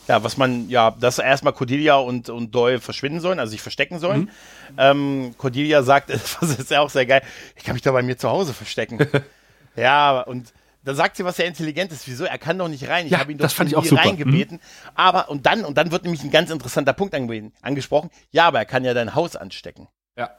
[0.08, 4.00] ja, was man, ja, dass erstmal Cordelia und, und Doyle verschwinden sollen, also sich verstecken
[4.00, 4.22] sollen.
[4.22, 4.30] Mhm.
[4.78, 6.10] Ähm, Cordelia sagt,
[6.42, 7.22] das ist ja auch sehr geil,
[7.58, 9.00] ich kann mich doch bei mir zu Hause verstecken.
[9.76, 10.54] ja, und
[10.86, 12.04] da sagt sie was sehr Intelligentes.
[12.06, 12.24] Wieso?
[12.24, 13.08] Er kann doch nicht rein.
[13.08, 14.04] Ich ja, habe ihn doch das fand ich auch super.
[14.04, 14.56] reingebeten.
[14.58, 14.90] Mhm.
[14.96, 18.10] Aber, und dann, und dann wird nämlich ein ganz interessanter Punkt angesprochen.
[18.32, 19.90] Ja, aber er kann ja dein Haus anstecken.
[20.18, 20.30] Ja.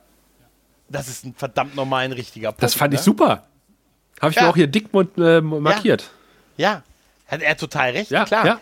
[0.90, 2.62] Das ist ein verdammt normal ein richtiger Punkt.
[2.62, 2.98] Das fand ne?
[2.98, 3.44] ich super.
[4.20, 4.42] Habe ich ja.
[4.42, 6.11] mir auch hier dick äh, markiert.
[6.57, 6.72] Ja.
[6.72, 6.83] ja.
[7.26, 8.44] Hat er total recht, ja, klar.
[8.44, 8.61] Ja.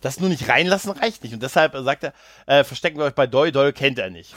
[0.00, 1.34] Das nur nicht reinlassen reicht nicht.
[1.34, 2.14] Und deshalb sagt er,
[2.46, 3.52] äh, verstecken wir euch bei Doyle.
[3.52, 4.34] Doyle kennt er nicht.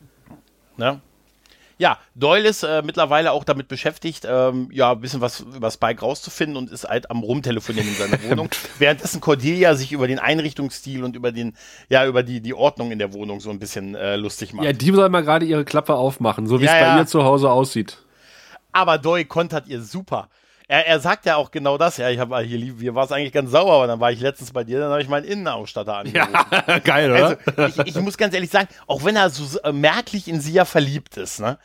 [0.76, 1.00] ne?
[1.82, 6.00] Ja, Doyle ist äh, mittlerweile auch damit beschäftigt, ähm, ja, ein bisschen was über Spike
[6.00, 8.50] rauszufinden und ist halt am Rumtelefonieren in seiner Wohnung.
[8.78, 11.56] Währenddessen Cordelia sich über den Einrichtungsstil und über den,
[11.88, 14.64] ja, über die, die Ordnung in der Wohnung so ein bisschen äh, lustig macht.
[14.64, 16.98] Ja, die soll mal gerade ihre Klappe aufmachen, so wie ja, es bei ja.
[16.98, 17.98] ihr zu Hause aussieht.
[18.70, 20.28] Aber Doyle kontert ihr super
[20.68, 21.96] er, er sagt ja auch genau das.
[21.96, 24.52] Ja, ich habe hier, hier war es eigentlich ganz sauer, aber dann war ich letztens
[24.52, 26.32] bei dir, dann habe ich meinen Innenausstatter angerufen.
[26.66, 27.38] Ja, geil, oder?
[27.56, 30.52] Also, ich, ich muss ganz ehrlich sagen, auch wenn er so äh, merklich in sie
[30.52, 31.58] ja verliebt ist, ne,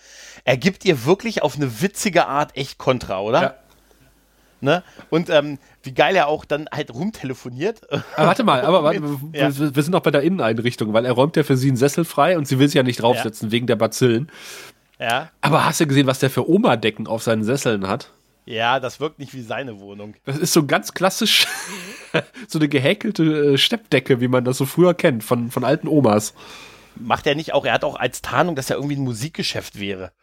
[0.44, 3.42] er gibt ihr wirklich auf eine witzige Art echt Kontra, oder?
[3.42, 3.56] Ja.
[4.60, 4.84] Ne?
[5.12, 7.82] Und ähm, wie geil er auch dann halt rumtelefoniert.
[7.92, 9.00] Aber ah, warte mal, aber warte,
[9.34, 9.56] ja.
[9.56, 12.06] wir, wir, sind noch bei der Inneneinrichtung, weil er räumt ja für sie einen Sessel
[12.06, 13.52] frei und sie will sich ja nicht draufsetzen ja.
[13.52, 14.32] wegen der Bazillen.
[15.00, 15.30] Ja.
[15.42, 18.12] Aber hast du gesehen, was der für Oma-Decken auf seinen Sesseln hat?
[18.48, 20.16] Ja, das wirkt nicht wie seine Wohnung.
[20.24, 21.46] Das ist so ganz klassisch,
[22.48, 26.34] so eine gehäkelte äh, Steppdecke, wie man das so früher kennt, von, von alten Omas.
[26.96, 30.14] Macht er nicht auch, er hat auch als Tarnung, dass er irgendwie ein Musikgeschäft wäre.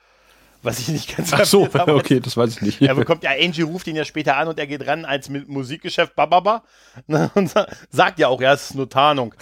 [0.63, 1.95] Was ich nicht ganz Ach so, habe.
[1.95, 2.81] okay, das weiß ich nicht.
[2.81, 6.17] Er bekommt ja, Angie ruft ihn ja später an und er geht ran als Musikgeschäft,
[6.17, 6.65] bababa,
[7.07, 7.53] ne, und
[7.91, 9.35] sagt ja auch, ja, es ist nur Tarnung.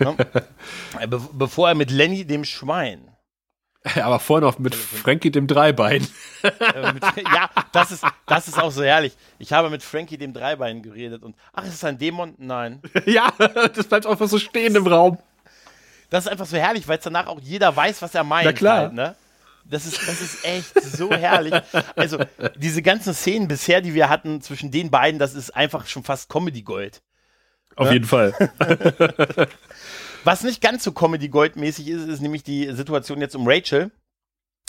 [0.00, 0.16] Ne?
[1.08, 3.13] Be bevor er mit Lenny, dem Schwein,
[4.02, 6.06] Aber vorher noch mit Frankie dem Dreibein.
[6.42, 9.14] ja, das ist, das ist auch so herrlich.
[9.38, 12.34] Ich habe mit Frankie dem Dreibein geredet und ach, ist es ein Dämon?
[12.38, 12.80] Nein.
[13.04, 13.30] ja,
[13.74, 15.18] das bleibt einfach so stehen im Raum.
[16.08, 18.46] Das ist einfach so herrlich, weil es danach auch jeder weiß, was er meint.
[18.46, 18.78] Na klar.
[18.78, 19.16] Halt, ne?
[19.66, 21.54] Das ist, das ist echt so herrlich.
[21.96, 22.18] Also,
[22.56, 26.28] diese ganzen Szenen bisher, die wir hatten zwischen den beiden, das ist einfach schon fast
[26.28, 27.02] Comedy-Gold.
[27.76, 27.94] Auf ne?
[27.94, 28.34] jeden Fall.
[30.24, 33.90] Was nicht ganz so Comedy-Gold-mäßig ist, ist nämlich die Situation jetzt um Rachel.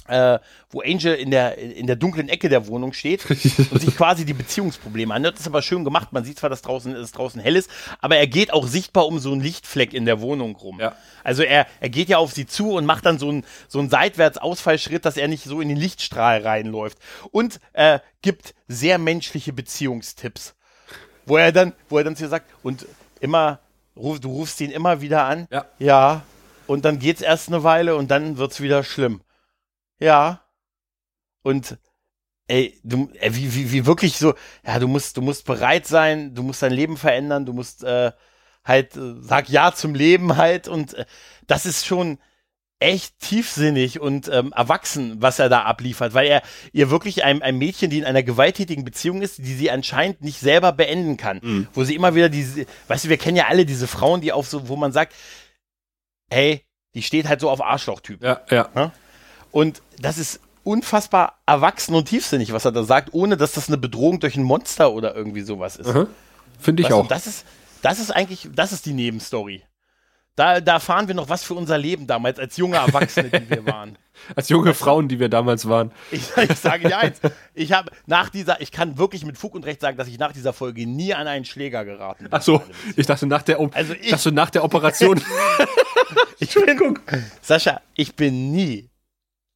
[0.08, 0.38] Äh,
[0.70, 4.36] wo Angel in der, in der dunklen Ecke der Wohnung steht und sich quasi die
[4.36, 5.34] Beziehungsprobleme anhört.
[5.34, 6.14] Das ist aber schön gemacht.
[6.14, 9.18] Man sieht zwar, dass draußen, dass draußen hell ist, aber er geht auch sichtbar um
[9.18, 10.80] so einen Lichtfleck in der Wohnung rum.
[10.80, 10.96] Ja.
[11.24, 13.90] Also er, er geht ja auf sie zu und macht dann so einen, so einen
[13.90, 17.00] Seitwärts-Ausfallschritt, dass er nicht so in den Lichtstrahl reinläuft.
[17.32, 20.54] Und äh, gibt sehr menschliche Beziehungstipps.
[21.26, 22.86] Wo er dann, wo er dann zu ihr sagt, und
[23.22, 23.60] immer
[23.96, 25.48] Ruf, du rufst ihn immer wieder an.
[25.52, 25.66] Ja.
[25.80, 26.22] Ja.
[26.68, 29.22] Und dann geht's erst eine Weile und dann wird's wieder schlimm.
[30.00, 30.42] Ja.
[31.44, 31.78] Und
[32.48, 34.34] ey, du, ey, wie, wie, wie wirklich so,
[34.66, 38.12] ja, du musst, du musst bereit sein, du musst dein Leben verändern, du musst äh,
[38.64, 41.06] halt, äh, sag ja zum Leben halt und äh,
[41.48, 42.20] das ist schon,
[42.86, 47.58] echt tiefsinnig und ähm, erwachsen, was er da abliefert, weil er ihr wirklich ein, ein
[47.58, 51.68] Mädchen, die in einer gewalttätigen Beziehung ist, die sie anscheinend nicht selber beenden kann, mhm.
[51.74, 54.48] wo sie immer wieder diese, weißt du, wir kennen ja alle diese Frauen, die auf
[54.48, 55.16] so, wo man sagt,
[56.30, 58.24] hey, die steht halt so auf Arschlochtyp.
[58.24, 58.92] Ja, ja.
[59.52, 63.78] Und das ist unfassbar erwachsen und tiefsinnig, was er da sagt, ohne dass das eine
[63.78, 65.94] Bedrohung durch ein Monster oder irgendwie sowas ist.
[65.94, 66.08] Mhm.
[66.60, 67.08] Finde ich weißt auch.
[67.08, 67.46] das ist,
[67.82, 69.64] das ist eigentlich, das ist die Nebenstory.
[70.36, 73.66] Da, da erfahren wir noch was für unser Leben damals, als junge Erwachsene, die wir
[73.66, 73.98] waren.
[74.36, 75.92] als junge Frauen, die wir damals waren.
[76.12, 77.20] Ich, ich sage dir eins,
[77.54, 80.34] ich habe nach dieser, ich kann wirklich mit Fug und Recht sagen, dass ich nach
[80.34, 82.34] dieser Folge nie an einen Schläger geraten bin.
[82.34, 82.62] Ach so,
[82.96, 85.22] ich dachte nach der, o also ich, dachte nach der Operation.
[86.40, 87.00] ich bin,
[87.42, 88.90] Sascha, ich bin nie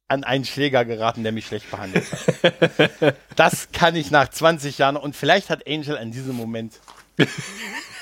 [0.08, 3.14] an einen Schläger geraten, der mich schlecht behandelt hat.
[3.36, 6.80] Das kann ich nach 20 Jahren und vielleicht hat Angel in diesem Moment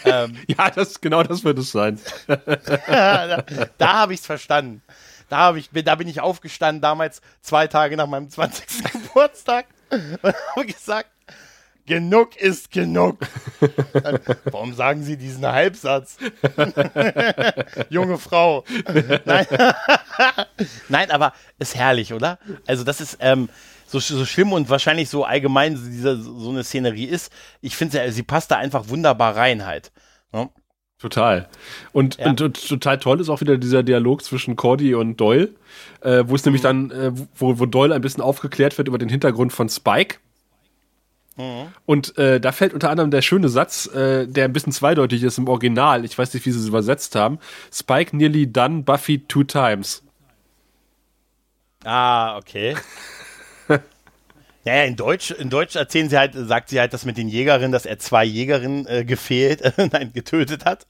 [0.05, 1.99] ähm, ja, das, genau das wird es sein.
[2.27, 2.37] da
[3.79, 4.83] da habe ich es verstanden.
[5.29, 8.93] Da, hab ich, da bin ich aufgestanden, damals zwei Tage nach meinem 20.
[8.93, 11.11] Geburtstag und habe gesagt,
[11.85, 13.19] genug ist genug.
[14.45, 16.17] Warum sagen Sie diesen Halbsatz?
[17.89, 18.65] Junge Frau.
[19.25, 19.47] Nein.
[20.89, 22.39] Nein, aber ist herrlich, oder?
[22.67, 23.49] Also das ist, ähm,
[23.89, 28.13] so, so schlimm und wahrscheinlich so allgemein diese, so eine Szenerie ist, ich finde, sie,
[28.13, 29.93] sie passt da einfach wunderbar rein halt.
[30.33, 30.51] Ja?
[30.99, 31.49] Total.
[31.93, 32.27] Und, ja.
[32.27, 35.55] und, und, total toll ist auch wieder dieser Dialog zwischen Cordy und Doyle,
[36.01, 36.49] äh, wo es mhm.
[36.49, 40.17] nämlich dann, äh, wo, wo Doyle ein bisschen aufgeklärt wird über den Hintergrund von Spike.
[41.37, 41.69] Mhm.
[41.87, 45.39] Und äh, da fällt unter anderem der schöne Satz, äh, der ein bisschen zweideutig ist
[45.39, 46.05] im Original.
[46.05, 47.39] Ich weiß nicht, wie sie es übersetzt haben.
[47.73, 50.03] Spike nearly done Buffy two times.
[51.85, 52.77] Ah, okay.
[54.69, 57.73] Naja, in Deutsch, in Deutsch erzählen sie halt, sagt sie halt, dass mit den Jägerinnen,
[57.73, 60.87] dass er zwei Jägerinnen äh, gefehlt, äh, nein, getötet hat.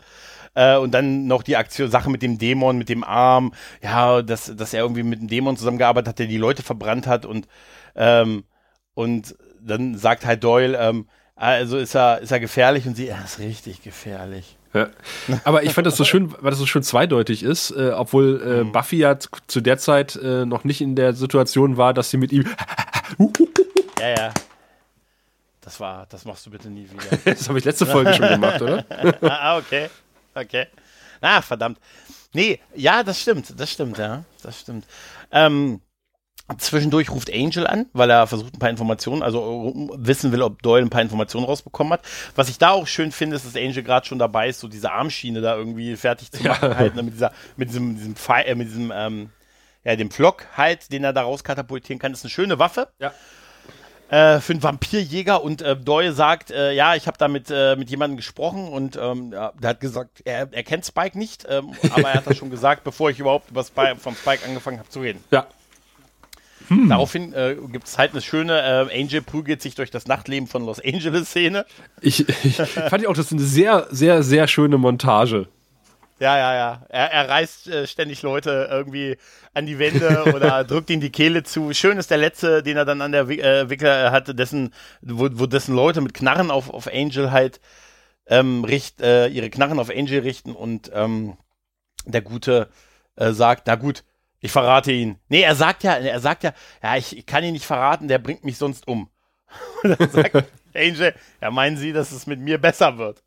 [0.55, 4.55] Äh, und dann noch die Aktion, Sache mit dem Dämon, mit dem Arm, ja, dass,
[4.57, 7.47] dass er irgendwie mit dem Dämon zusammengearbeitet hat, der die Leute verbrannt hat und,
[7.95, 8.43] ähm,
[8.95, 13.23] und dann sagt halt Doyle, ähm, also ist er, ist er gefährlich und sie, er
[13.25, 14.57] ist richtig gefährlich.
[14.75, 14.89] Ja.
[15.45, 18.65] Aber ich fand das so schön, weil das so schön zweideutig ist, äh, obwohl äh,
[18.65, 18.73] mhm.
[18.73, 22.33] Buffy ja zu der Zeit äh, noch nicht in der Situation war, dass sie mit
[22.33, 22.45] ihm
[24.01, 24.35] ja, ja.
[25.61, 27.17] Das war, das machst du bitte nie wieder.
[27.25, 28.85] das habe ich letzte Folge schon gemacht, oder?
[29.23, 29.91] ah, okay.
[30.35, 30.67] Okay.
[31.21, 31.79] Ah, verdammt.
[32.33, 34.25] Nee, ja, das stimmt, das stimmt, ja.
[34.43, 34.87] Das stimmt.
[35.33, 35.81] Ähm,
[36.57, 40.87] Zwischendurch ruft Angel an, weil er versucht ein paar Informationen, also wissen will, ob Doyle
[40.87, 42.01] ein paar Informationen rausbekommen hat.
[42.37, 44.91] Was ich da auch schön finde, ist, dass Angel gerade schon dabei ist, so diese
[44.91, 46.77] Armschiene da irgendwie fertig zu machen, ja.
[46.77, 49.29] halt, ne, mit, dieser, mit diesem, diesem, Pfeil, äh, mit diesem ähm,
[49.85, 52.13] ja, dem Flock halt, den er da rauskatapultieren kann.
[52.13, 52.89] Das ist eine schöne Waffe.
[52.99, 53.13] Ja.
[54.09, 57.77] Äh, für einen Vampirjäger und äh, Doyle sagt, äh, ja, ich habe da mit, äh,
[57.77, 61.75] mit jemandem gesprochen und ähm, ja, der hat gesagt, er, er kennt Spike nicht, ähm,
[61.91, 64.89] aber er hat das schon gesagt, bevor ich überhaupt über Spike, vom Spike angefangen habe
[64.89, 65.23] zu reden.
[65.31, 65.47] Ja.
[66.69, 66.89] Hm.
[66.89, 70.65] Daraufhin äh, gibt es halt eine schöne äh, Angel prügelt sich durch das Nachtleben von
[70.65, 71.67] Los Angeles Szene.
[72.01, 75.49] Ich, ich fand ich auch, das ist eine sehr, sehr, sehr schöne Montage.
[76.21, 76.83] Ja, ja, ja.
[76.89, 79.17] Er, er reißt äh, ständig Leute irgendwie
[79.55, 81.73] an die Wände oder drückt ihnen die Kehle zu.
[81.73, 85.47] Schön ist der letzte, den er dann an der äh, Wickler hatte, dessen, wo, wo
[85.47, 87.61] dessen Leute mit Knarren auf, auf Angel halt
[88.27, 91.37] ähm, richt, äh, ihre Knarren auf Angel richten und ähm,
[92.05, 92.69] der Gute
[93.17, 94.05] äh, sagt, na gut,
[94.41, 95.19] ich verrate ihn.
[95.29, 96.53] Nee, er sagt ja, er sagt ja,
[96.83, 99.09] ja, ich, ich kann ihn nicht verraten, der bringt mich sonst um.
[99.83, 100.35] Und dann sagt
[100.75, 103.23] Angel, ja, meinen Sie, dass es mit mir besser wird?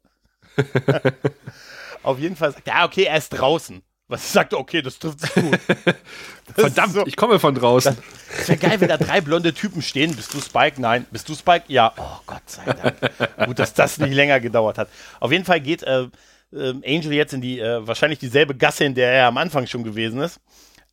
[2.03, 3.81] Auf jeden Fall sagt er, ja, okay, er ist draußen.
[4.07, 5.57] Was ich sagte, okay, das trifft sich gut.
[6.55, 7.97] Verdammt, so, ich komme von draußen.
[8.37, 10.13] Das wäre geil, wenn da drei blonde Typen stehen.
[10.13, 10.81] Bist du Spike?
[10.81, 11.05] Nein.
[11.11, 11.63] Bist du Spike?
[11.69, 11.93] Ja.
[11.95, 13.47] Oh Gott sei Dank.
[13.47, 14.89] gut, dass das nicht länger gedauert hat.
[15.21, 16.07] Auf jeden Fall geht äh,
[16.51, 19.85] äh, Angel jetzt in die, äh, wahrscheinlich dieselbe Gasse, in der er am Anfang schon
[19.85, 20.41] gewesen ist.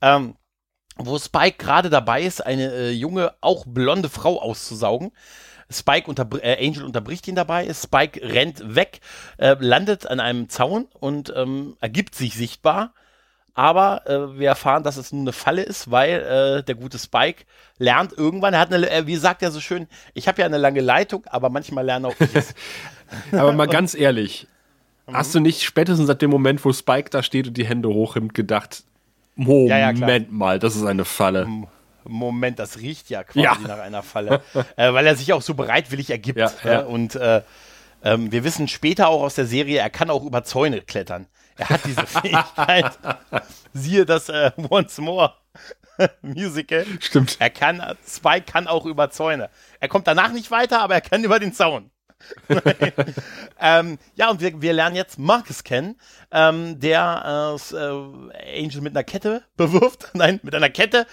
[0.00, 0.36] Ähm,
[0.96, 5.12] wo Spike gerade dabei ist, eine äh, junge, auch blonde Frau auszusaugen.
[5.70, 7.72] Spike unterbr äh, Angel unterbricht ihn dabei.
[7.72, 9.00] Spike rennt weg,
[9.36, 12.94] äh, landet an einem Zaun und ähm, ergibt sich sichtbar.
[13.54, 16.20] Aber äh, wir erfahren, dass es nur eine Falle ist, weil
[16.60, 17.44] äh, der gute Spike
[17.78, 20.58] lernt irgendwann, er hat eine, äh, wie sagt er so schön, ich habe ja eine
[20.58, 24.46] lange Leitung, aber manchmal lerne auch ich aber mal ganz ehrlich,
[25.08, 25.16] mhm.
[25.16, 28.32] hast du nicht spätestens seit dem Moment, wo Spike da steht und die Hände hochhimmt,
[28.32, 28.84] gedacht,
[29.34, 31.48] Moment ja, ja, mal, das ist eine Falle.
[32.08, 33.56] Moment, das riecht ja quasi ja.
[33.68, 34.42] nach einer Falle,
[34.76, 36.38] äh, weil er sich auch so bereitwillig ergibt.
[36.38, 36.80] Ja, ja.
[36.80, 37.42] Äh, und äh,
[38.02, 41.26] ähm, wir wissen später auch aus der Serie, er kann auch über Zäune klettern.
[41.56, 42.98] Er hat diese Fähigkeit.
[43.72, 45.34] Siehe das äh, Once More
[46.22, 46.86] Musical.
[47.00, 47.36] Stimmt.
[47.40, 49.50] Er kann, Spike kann auch über Zäune.
[49.80, 51.90] Er kommt danach nicht weiter, aber er kann über den Zaun.
[53.60, 55.96] ähm, ja, und wir, wir lernen jetzt Marcus kennen,
[56.30, 61.06] ähm, der äh, äh, Angel mit einer Kette bewirft, nein, mit einer Kette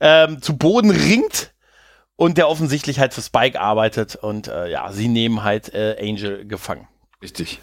[0.00, 1.52] ähm, zu Boden ringt
[2.16, 6.46] und der offensichtlich halt für Spike arbeitet und äh, ja, sie nehmen halt äh, Angel
[6.46, 6.86] gefangen.
[7.22, 7.60] Richtig.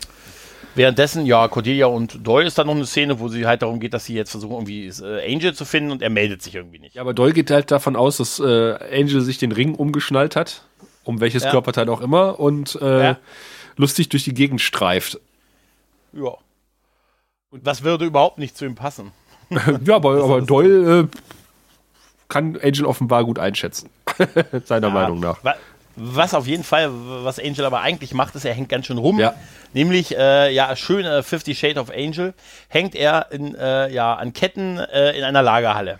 [0.76, 3.96] Währenddessen, ja, Cordelia und Doyle ist dann noch eine Szene, wo sie halt darum geht,
[3.96, 6.96] dass sie jetzt versuchen, irgendwie äh, Angel zu finden und er meldet sich irgendwie nicht.
[6.96, 10.64] Ja, aber Doyle geht halt davon aus, dass äh, Angel sich den Ring umgeschnallt hat,
[11.08, 11.52] um welches ja.
[11.52, 13.17] Körperteil auch immer, und äh, ja.
[13.76, 15.20] lustig durch die Gegend streift.
[16.13, 16.36] Ja.
[17.50, 19.12] Und das würde überhaupt nicht zu ihm passen.
[19.86, 21.08] ja, aber, aber Doyle äh,
[22.28, 23.89] kann Angel offenbar gut einschätzen.
[24.65, 25.39] Seiner ja, Meinung nach.
[25.96, 29.20] Was auf jeden Fall, was Angel aber eigentlich macht, ist, er hängt ganz schön rum.
[29.20, 29.34] Ja.
[29.74, 32.34] Nämlich, äh, ja, schön äh, Fifty Shade of Angel
[32.67, 36.00] hängt er in, äh, ja, an Ketten äh, in einer Lagerhalle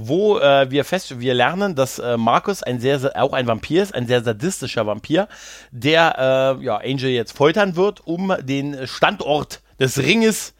[0.00, 3.82] wo äh, wir fest, wir lernen, dass äh, Markus ein sehr, sehr, auch ein Vampir
[3.82, 5.28] ist, ein sehr sadistischer Vampir,
[5.72, 10.54] der äh, ja, Angel jetzt foltern wird, um den Standort des Ringes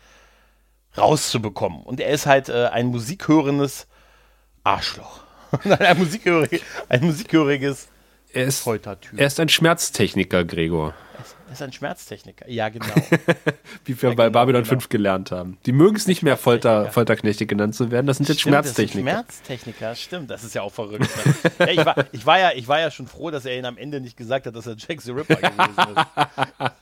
[0.96, 1.82] rauszubekommen.
[1.82, 3.86] Und er ist halt äh, ein musikhörendes
[4.64, 5.20] Arschloch.
[5.64, 7.88] ein, musikhörig, ein musikhöriges
[8.32, 8.66] er ist,
[9.16, 10.94] Er ist ein Schmerztechniker, Gregor.
[11.48, 12.86] Er ist ein Schmerztechniker, ja, genau.
[13.86, 14.74] Wie wir ja, bei genau, Babylon genau.
[14.74, 15.56] 5 gelernt haben.
[15.64, 19.24] Die mögen es nicht mehr Folter, Folterknechte genannt zu werden, das sind jetzt Schmerztechniker.
[19.24, 21.08] Das sind Schmerztechniker, stimmt, das ist ja auch verrückt.
[21.58, 23.78] Ja, ich, war, ich, war ja, ich war ja schon froh, dass er ihn am
[23.78, 26.06] Ende nicht gesagt hat, dass er Jack the Ripper gewesen ist.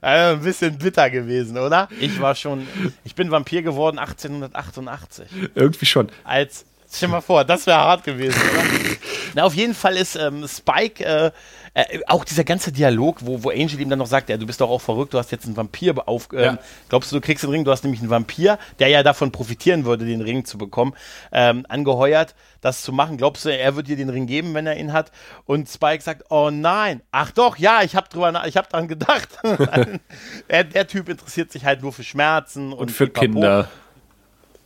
[0.00, 1.88] also ein bisschen bitter gewesen, oder?
[2.00, 2.66] Ich war schon,
[3.04, 5.26] ich bin Vampir geworden 1888.
[5.54, 6.08] Irgendwie schon.
[6.24, 8.62] Als Stell dir mal vor, das wäre hart gewesen, oder?
[9.34, 11.32] Na, auf jeden Fall ist ähm, Spike, äh,
[11.74, 14.60] äh, auch dieser ganze Dialog, wo, wo Angel ihm dann noch sagt, ja, du bist
[14.60, 16.58] doch auch verrückt, du hast jetzt einen Vampir auf, ähm, ja.
[16.88, 19.84] glaubst du, du kriegst den Ring, du hast nämlich einen Vampir, der ja davon profitieren
[19.84, 20.94] würde, den Ring zu bekommen,
[21.32, 23.16] ähm, angeheuert, das zu machen.
[23.16, 25.10] Glaubst du, er wird dir den Ring geben, wenn er ihn hat?
[25.44, 29.28] Und Spike sagt, oh nein, ach doch, ja, ich habe drüber, ich habe dran gedacht.
[30.48, 33.68] der, der, Typ interessiert sich halt nur für Schmerzen und, und für Kinder.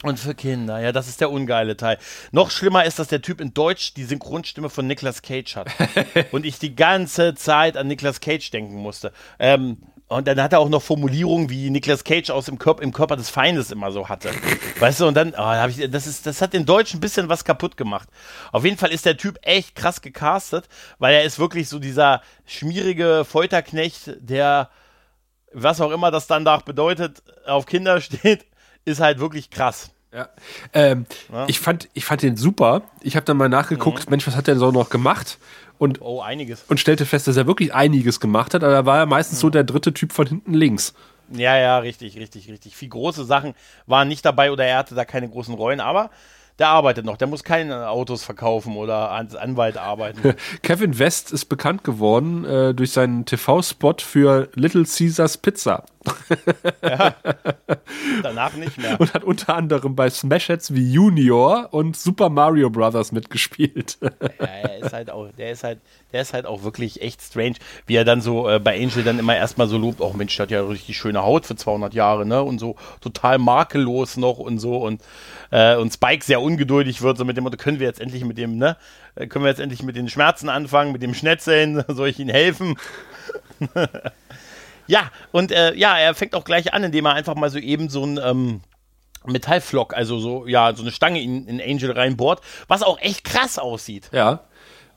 [0.04, 1.98] Und für Kinder, ja, das ist der ungeile Teil.
[2.30, 5.68] Noch schlimmer ist, dass der Typ in Deutsch die Synchronstimme von Nicolas Cage hat.
[6.30, 9.12] und ich die ganze Zeit an Nicolas Cage denken musste.
[9.40, 12.92] Ähm, und dann hat er auch noch Formulierungen, wie Nicolas Cage aus dem Körper, im
[12.92, 14.30] Körper des Feindes immer so hatte.
[14.78, 17.28] Weißt du, und dann, oh, hab ich, das, ist, das hat den Deutschen ein bisschen
[17.28, 18.08] was kaputt gemacht.
[18.50, 20.66] Auf jeden Fall ist der Typ echt krass gecastet,
[20.98, 24.70] weil er ist wirklich so dieser schmierige Folterknecht, der,
[25.52, 28.46] was auch immer das dann da bedeutet, auf Kinder steht
[28.88, 29.90] ist halt wirklich krass.
[30.12, 30.28] Ja.
[30.72, 31.46] Ähm, ja.
[31.48, 32.82] Ich, fand, ich fand den super.
[33.02, 34.10] Ich habe dann mal nachgeguckt, mhm.
[34.10, 35.38] Mensch, was hat der so noch gemacht?
[35.76, 36.64] Und, oh, einiges.
[36.68, 39.42] Und stellte fest, dass er wirklich einiges gemacht hat, aber er war ja meistens mhm.
[39.42, 40.94] so der dritte Typ von hinten links.
[41.30, 42.74] Ja, ja, richtig, richtig, richtig.
[42.74, 43.54] Viel große Sachen
[43.86, 46.10] waren nicht dabei oder er hatte da keine großen Rollen, aber
[46.58, 50.34] der arbeitet noch, der muss keine Autos verkaufen oder als Anwalt arbeiten.
[50.62, 55.84] Kevin West ist bekannt geworden äh, durch seinen TV-Spot für Little Caesars Pizza.
[56.82, 57.14] Ja,
[58.22, 59.00] danach nicht mehr.
[59.00, 63.12] Und hat unter anderem bei Smash-Hits wie Junior und Super Mario Bros.
[63.12, 63.98] mitgespielt.
[64.00, 65.80] ja, er ist halt auch, der ist halt,
[66.12, 69.18] der ist halt auch wirklich echt strange, wie er dann so äh, bei Angel dann
[69.18, 71.94] immer erstmal so lobt, auch oh Mensch, der hat ja richtig schöne Haut für 200
[71.94, 75.02] Jahre, ne, und so total makellos noch und so und,
[75.50, 78.38] äh, und Spike sehr ungeduldig wird, so mit dem Motto, können wir jetzt endlich mit
[78.38, 78.76] dem, ne,
[79.28, 82.76] können wir jetzt endlich mit den Schmerzen anfangen, mit dem Schnetzeln, soll ich ihnen helfen?
[84.88, 87.88] ja, und äh, ja, er fängt auch gleich an, indem er einfach mal so eben
[87.88, 88.60] so ein, ähm,
[89.26, 93.58] Metallflock, also so, ja, so eine Stange in, in Angel reinbohrt, was auch echt krass
[93.58, 94.08] aussieht.
[94.12, 94.44] Ja.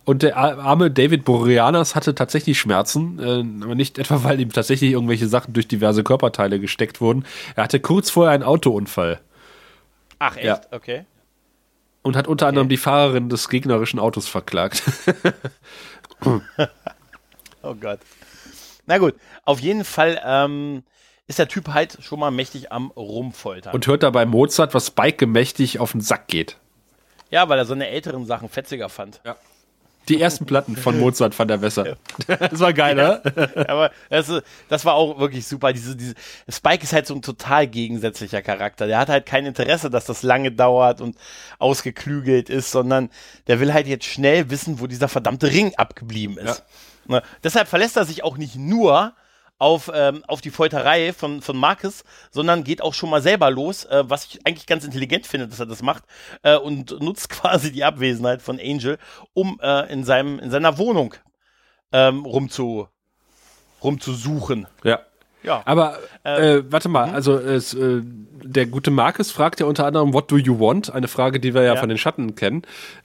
[0.03, 4.91] Und der arme David Boreanas hatte tatsächlich Schmerzen, äh, aber nicht etwa, weil ihm tatsächlich
[4.91, 7.25] irgendwelche Sachen durch diverse Körperteile gesteckt wurden.
[7.55, 9.19] Er hatte kurz vorher einen Autounfall.
[10.17, 10.45] Ach, echt?
[10.45, 10.61] Ja.
[10.71, 11.05] Okay.
[12.01, 12.49] Und hat unter okay.
[12.49, 14.81] anderem die Fahrerin des gegnerischen Autos verklagt.
[17.61, 17.99] oh Gott.
[18.91, 20.83] Na gut, auf jeden Fall ähm,
[21.25, 23.73] ist der Typ halt schon mal mächtig am Rumfoltern.
[23.73, 26.57] Und hört dabei Mozart, was Spike mächtig auf den Sack geht.
[27.29, 29.21] Ja, weil er seine älteren Sachen fetziger fand.
[29.23, 29.37] Ja.
[30.09, 31.95] Die ersten Platten von Mozart fand er besser.
[32.27, 33.21] Das war geil, ne?
[33.55, 34.29] Ja, aber das,
[34.67, 35.71] das war auch wirklich super.
[35.71, 36.15] Diese, diese,
[36.49, 38.87] Spike ist halt so ein total gegensätzlicher Charakter.
[38.87, 41.15] Der hat halt kein Interesse, dass das lange dauert und
[41.59, 43.09] ausgeklügelt ist, sondern
[43.47, 46.57] der will halt jetzt schnell wissen, wo dieser verdammte Ring abgeblieben ist.
[46.57, 46.65] Ja.
[47.07, 47.21] Ne?
[47.43, 49.13] Deshalb verlässt er sich auch nicht nur
[49.61, 53.85] auf, ähm, auf die Folterei von, von Marcus, sondern geht auch schon mal selber los,
[53.85, 56.03] äh, was ich eigentlich ganz intelligent finde, dass er das macht,
[56.41, 58.97] äh, und nutzt quasi die Abwesenheit von Angel,
[59.33, 61.13] um äh, in, seinem, in seiner Wohnung
[61.91, 62.87] ähm, rumzu,
[63.83, 64.65] rumzusuchen.
[64.83, 65.01] Ja.
[65.43, 65.61] Ja.
[65.65, 67.15] Aber äh, äh, warte mal, mhm.
[67.15, 70.93] also es, äh, der gute Marcus fragt ja unter anderem, what do you want?
[70.93, 71.79] Eine Frage, die wir ja, ja.
[71.79, 72.61] von den Schatten kennen.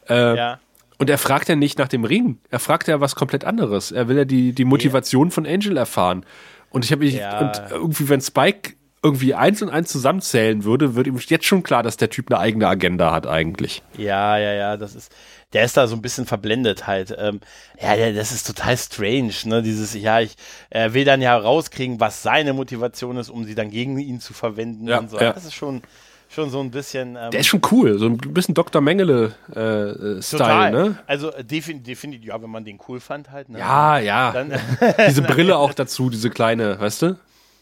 [0.08, 0.60] Äh, ja.
[0.98, 2.38] Und er fragt ja nicht nach dem Ring.
[2.50, 3.92] Er fragt ja was komplett anderes.
[3.92, 5.34] Er will ja die, die Motivation ja.
[5.34, 6.24] von Angel erfahren.
[6.70, 7.38] Und ich habe mich, ja.
[7.38, 11.82] und irgendwie, wenn Spike irgendwie eins und eins zusammenzählen würde, wird ihm jetzt schon klar,
[11.82, 13.82] dass der Typ eine eigene Agenda hat eigentlich.
[13.96, 15.14] Ja, ja, ja, das ist,
[15.52, 17.14] der ist da so ein bisschen verblendet halt.
[17.16, 17.40] Ähm,
[17.80, 19.62] ja, das ist total strange, ne?
[19.62, 20.34] Dieses, ja, ich
[20.70, 24.32] er will dann ja rauskriegen, was seine Motivation ist, um sie dann gegen ihn zu
[24.32, 25.20] verwenden ja, und so.
[25.20, 25.32] Ja.
[25.32, 25.82] Das ist schon,
[26.28, 27.16] schon so ein bisschen.
[27.16, 28.80] Ähm, der ist schon cool, so ein bisschen Dr.
[28.80, 30.98] Mengele-Style, äh, ne?
[31.06, 33.48] Also definitiv, ja, wenn man den cool fand halt.
[33.48, 33.58] Ne?
[33.58, 34.32] Ja, ja.
[34.32, 34.52] Dann,
[35.06, 37.18] diese Brille auch dazu, diese kleine, weißt du?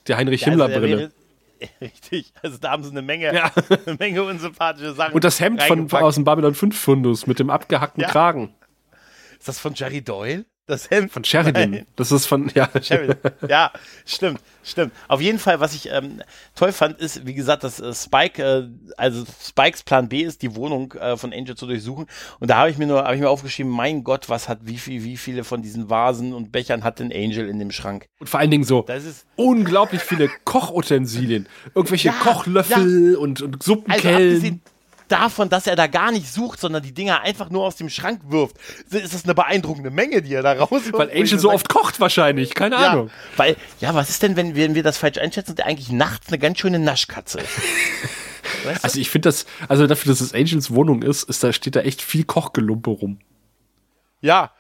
[0.09, 0.97] Die Heinrich-Himmler-Brille.
[0.97, 1.25] Also
[1.81, 3.51] Richtig, also da haben sie eine Menge, ja.
[3.87, 5.15] eine Menge unsympathische Sachen.
[5.15, 8.09] Und das Hemd von, aus dem Babylon 5 Fundus mit dem abgehackten ja.
[8.09, 8.55] Kragen.
[9.39, 10.45] Ist das von Jerry Doyle?
[10.67, 11.13] Das Hemd.
[11.13, 11.71] Von Sheridan.
[11.71, 11.87] Nein.
[11.95, 12.71] Das ist von, ja.
[12.81, 13.19] Sheridan.
[13.49, 13.71] Ja,
[14.07, 14.93] stimmt, stimmt.
[15.09, 16.23] Auf jeden Fall, was ich ähm,
[16.55, 20.57] toll fand, ist, wie gesagt, dass äh, Spike, äh, also Spikes Plan B ist, die
[20.57, 22.07] Wohnung äh, von Angel zu durchsuchen.
[22.41, 24.79] Und da habe ich mir nur, habe ich mir aufgeschrieben, mein Gott, was hat, wie
[24.79, 28.07] viel, wie viele von diesen Vasen und Bechern hat denn Angel in dem Schrank?
[28.19, 28.87] Und vor allen Dingen so
[29.37, 31.47] unglaublich viele Kochutensilien.
[31.75, 33.19] Irgendwelche ja, Kochlöffel ja.
[33.19, 34.43] Und, und Suppenkellen.
[34.43, 34.74] Also
[35.09, 38.21] davon, dass er da gar nicht sucht, sondern die Dinger einfach nur aus dem Schrank
[38.29, 38.57] wirft,
[38.91, 40.93] ist das eine beeindruckende Menge, die er da rauswirft.
[40.95, 43.11] Weil Angel so oft kocht wahrscheinlich, keine ja, Ahnung.
[43.37, 46.29] Weil, ja, was ist denn, wenn, wenn wir das falsch einschätzen und der eigentlich nachts
[46.29, 47.51] eine ganz schöne Naschkatze ist?
[48.65, 48.85] weißt du?
[48.85, 51.81] Also ich finde das, also dafür, dass es Angels Wohnung ist, ist da steht da
[51.81, 53.19] echt viel Kochgelumpe rum.
[54.21, 54.53] Ja,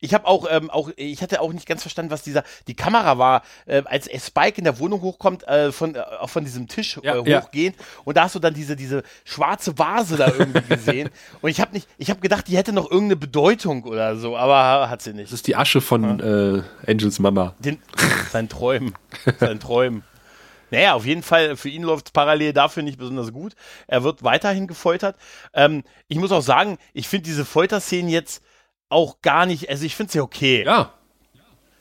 [0.00, 3.18] ich habe auch, ähm, auch, ich hatte auch nicht ganz verstanden, was dieser, die Kamera
[3.18, 7.16] war, äh, als Spike in der Wohnung hochkommt, äh, von, äh, von diesem Tisch ja,
[7.16, 7.84] äh, hochgehend ja.
[8.04, 11.72] und da hast du dann diese, diese schwarze Vase da irgendwie gesehen und ich habe
[11.72, 15.26] nicht, ich habe gedacht, die hätte noch irgendeine Bedeutung oder so, aber hat sie nicht.
[15.26, 16.56] Das ist die Asche von ja.
[16.56, 17.54] äh, Angels Mama.
[17.58, 17.82] Den,
[18.30, 18.94] sein Träumen,
[19.38, 20.04] sein Träumen.
[20.70, 23.54] Naja, auf jeden Fall, für ihn läuft es parallel dafür nicht besonders gut.
[23.86, 25.16] Er wird weiterhin gefoltert.
[25.54, 28.42] Ähm, ich muss auch sagen, ich finde diese Folterszenen jetzt
[28.88, 30.64] auch gar nicht, also ich finde sie okay.
[30.64, 30.92] Ja.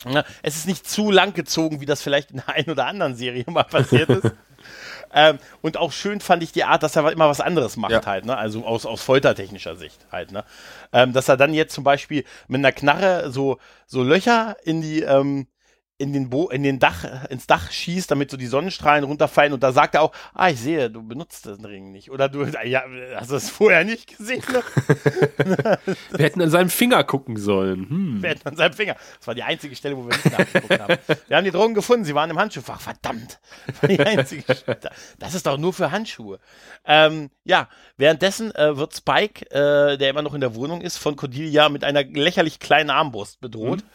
[0.07, 0.23] ja.
[0.41, 3.45] Es ist nicht zu lang gezogen, wie das vielleicht in der einen oder anderen Serie
[3.47, 4.31] mal passiert ist.
[5.13, 8.05] ähm, und auch schön fand ich die Art, dass er immer was anderes macht ja.
[8.05, 8.37] halt, ne?
[8.37, 10.43] Also aus, aus foltertechnischer Sicht halt, ne?
[10.91, 15.01] Ähm, dass er dann jetzt zum Beispiel mit einer Knarre so, so Löcher in die,
[15.01, 15.47] ähm,
[15.99, 19.53] in den, Bo in den Dach, ins Dach schießt, damit so die Sonnenstrahlen runterfallen.
[19.53, 22.11] Und da sagt er auch, ah, ich sehe, du benutzt den Ring nicht.
[22.11, 22.83] Oder du, ja,
[23.15, 24.43] hast das vorher nicht gesehen?
[24.47, 25.79] wir
[26.25, 27.89] hätten an seinem Finger gucken sollen.
[27.89, 28.21] Hm.
[28.21, 28.95] Wir hätten an seinem Finger.
[29.17, 30.97] Das war die einzige Stelle, wo wir nicht nachgeguckt haben.
[31.27, 32.79] Wir haben die Drogen gefunden, sie waren im Handschuhfach.
[32.79, 33.39] Verdammt.
[33.65, 34.43] Das, war die einzige
[35.17, 36.39] das ist doch nur für Handschuhe.
[36.85, 41.15] Ähm, ja, währenddessen äh, wird Spike, äh, der immer noch in der Wohnung ist, von
[41.15, 43.79] Cordelia mit einer lächerlich kleinen Armbrust bedroht.
[43.79, 43.87] Mhm.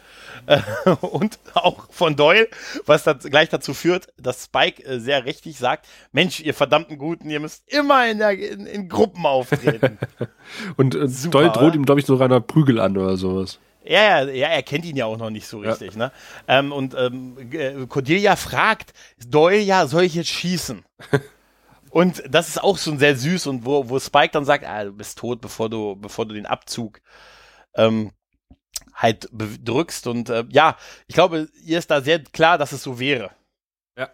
[0.45, 0.59] Äh,
[1.01, 2.47] und auch von Doyle,
[2.85, 7.29] was dann gleich dazu führt, dass Spike äh, sehr richtig sagt, Mensch, ihr verdammten Guten,
[7.29, 9.97] ihr müsst immer in, der, in, in Gruppen auftreten.
[10.77, 11.75] und äh, Super, Doyle droht oder?
[11.75, 13.59] ihm, glaube ich, sogar einer Prügel an oder sowas.
[13.85, 15.97] Ja, ja, ja, er kennt ihn ja auch noch nicht so richtig, ja.
[15.97, 16.11] ne?
[16.47, 18.93] Ähm, und ähm, äh, Cordelia fragt
[19.27, 20.85] Doyle ja, soll ich jetzt schießen?
[21.89, 24.93] und das ist auch schon sehr süß und wo, wo Spike dann sagt, ah, du
[24.93, 27.01] bist tot, bevor du, bevor du den Abzug
[27.75, 28.11] ähm,
[28.93, 30.07] halt drückst.
[30.07, 33.31] Und äh, ja, ich glaube, ihr ist da sehr klar, dass es so wäre.
[33.97, 34.09] Ja.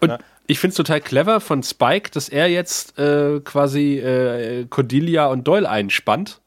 [0.00, 0.18] Und ja.
[0.46, 5.46] ich finde es total clever von Spike, dass er jetzt äh, quasi äh, Cordelia und
[5.46, 6.40] Doyle einspannt.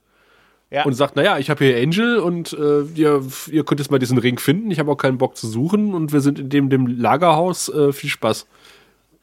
[0.70, 0.84] Ja.
[0.84, 4.18] Und sagt, naja, ich habe hier Angel und äh, ihr, ihr könnt jetzt mal diesen
[4.18, 4.70] Ring finden.
[4.70, 7.70] Ich habe auch keinen Bock zu suchen und wir sind in dem, dem Lagerhaus.
[7.70, 8.48] Äh, viel Spaß.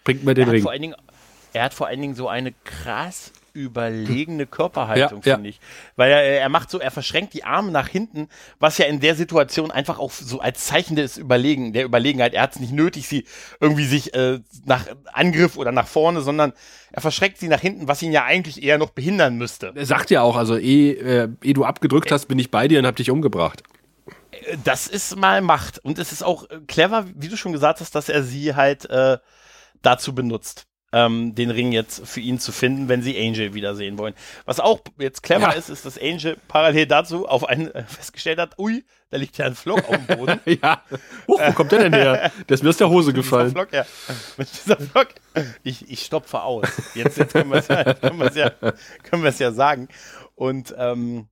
[0.04, 0.64] Bringt mir den Ring.
[0.64, 0.94] Dingen,
[1.52, 5.55] er hat vor allen Dingen so eine krass überlegene Körperhaltung, ja, finde ja.
[5.55, 5.61] ich.
[5.96, 8.28] Weil er, er macht so, er verschränkt die Arme nach hinten,
[8.59, 12.42] was ja in der Situation einfach auch so als Zeichen des Überlegen, der Überlegenheit, er
[12.42, 13.24] hat es nicht nötig, sie
[13.61, 16.52] irgendwie sich äh, nach Angriff oder nach vorne, sondern
[16.90, 19.72] er verschreckt sie nach hinten, was ihn ja eigentlich eher noch behindern müsste.
[19.74, 22.80] Er sagt ja auch, also eh, äh, eh du abgedrückt hast, bin ich bei dir
[22.80, 23.62] und hab dich umgebracht.
[24.32, 25.78] Äh, das ist mal Macht.
[25.78, 28.90] Und es ist auch äh, clever, wie du schon gesagt hast, dass er sie halt
[28.90, 29.18] äh,
[29.82, 34.14] dazu benutzt ähm, den Ring jetzt für ihn zu finden, wenn sie Angel wiedersehen wollen.
[34.45, 35.53] Was auch jetzt clever ja.
[35.53, 39.47] ist, ist, dass Angel parallel dazu auf einen äh, festgestellt hat, ui, da liegt ja
[39.47, 40.40] ein Flock auf dem Boden.
[40.62, 40.82] ja.
[41.26, 42.30] Huch, wo kommt der denn her?
[42.49, 43.51] Der ist mir aus der Hose gefallen.
[43.51, 43.84] Flock, ja.
[44.36, 45.09] Mit dieser Flock.
[45.64, 46.68] Ich, ich stopfe aus.
[46.95, 48.51] Jetzt, jetzt können wir es ja, können ja,
[49.03, 49.88] können ja sagen.
[50.36, 51.28] Und ähm,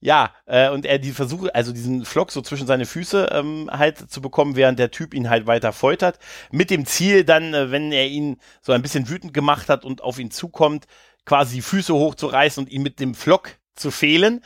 [0.00, 4.10] ja, äh, und er die Versuche, also diesen Flock so zwischen seine Füße ähm, halt
[4.10, 6.18] zu bekommen, während der Typ ihn halt weiter foltert.
[6.52, 10.02] Mit dem Ziel dann, äh, wenn er ihn so ein bisschen wütend gemacht hat und
[10.02, 10.86] auf ihn zukommt,
[11.24, 14.44] quasi die Füße hochzureißen und ihn mit dem Flock zu fehlen.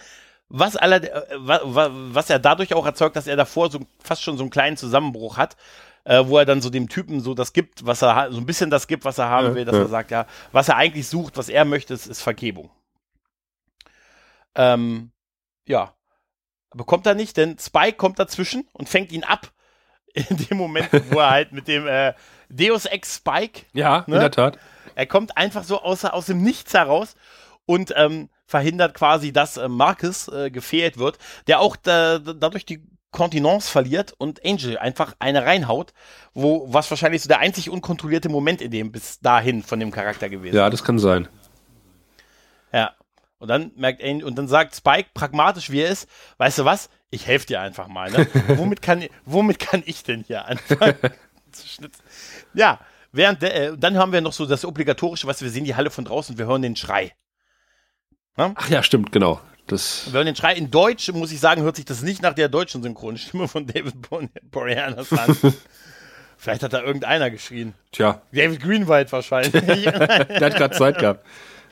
[0.49, 4.45] Was, aller, äh, was er dadurch auch erzeugt, dass er davor so fast schon so
[4.45, 5.57] einen kleinen Zusammenbruch hat,
[6.05, 8.71] äh, wo er dann so dem Typen so das gibt, was er so ein bisschen
[8.71, 9.83] das gibt, was er haben will, dass ja.
[9.83, 12.71] er sagt, ja, was er eigentlich sucht, was er möchte, ist, ist Vergebung.
[14.55, 15.13] Ähm,
[15.67, 15.95] ja.
[16.75, 19.53] Bekommt er nicht, denn Spike kommt dazwischen und fängt ihn ab.
[20.15, 22.13] In dem Moment, wo er halt mit dem äh,
[22.51, 23.63] Deus Ex Spike.
[23.73, 24.17] Ja, ne?
[24.17, 24.59] in der Tat.
[24.95, 27.15] Er kommt einfach so aus, aus dem Nichts heraus
[27.65, 32.87] und ähm, verhindert quasi, dass äh, Marcus äh, gefehlt wird, der auch da, dadurch die
[33.11, 35.93] Kontinence verliert und Angel einfach eine reinhaut,
[36.35, 40.29] wo was wahrscheinlich so der einzig unkontrollierte Moment in dem bis dahin von dem Charakter
[40.29, 40.57] gewesen.
[40.57, 41.29] Ja, das kann sein.
[42.73, 42.93] Ja.
[43.43, 46.89] Und dann merkt Angel, und dann sagt Spike, pragmatisch wie er ist, weißt du was?
[47.11, 48.09] Ich helfe dir einfach mal.
[48.09, 48.29] Ne?
[48.57, 50.95] womit, kann, womit kann ich denn hier anfangen?
[52.55, 52.79] ja,
[53.11, 55.91] während der, äh, dann haben wir noch so das obligatorische, was wir sehen, die Halle
[55.91, 57.15] von draußen, wir hören den Schrei.
[58.37, 58.53] Ne?
[58.55, 59.41] Ach ja, stimmt, genau.
[59.67, 60.55] Das wir hören den Schrei.
[60.55, 63.97] In Deutsch, muss ich sagen, hört sich das nicht nach der deutschen Synchronstimme von David
[64.53, 65.37] Boreanaz an.
[66.37, 67.75] Vielleicht hat da irgendeiner geschrien.
[67.91, 68.23] Tja.
[68.31, 69.53] David Greenwald wahrscheinlich.
[69.53, 71.27] der hat gerade Zeit gehabt.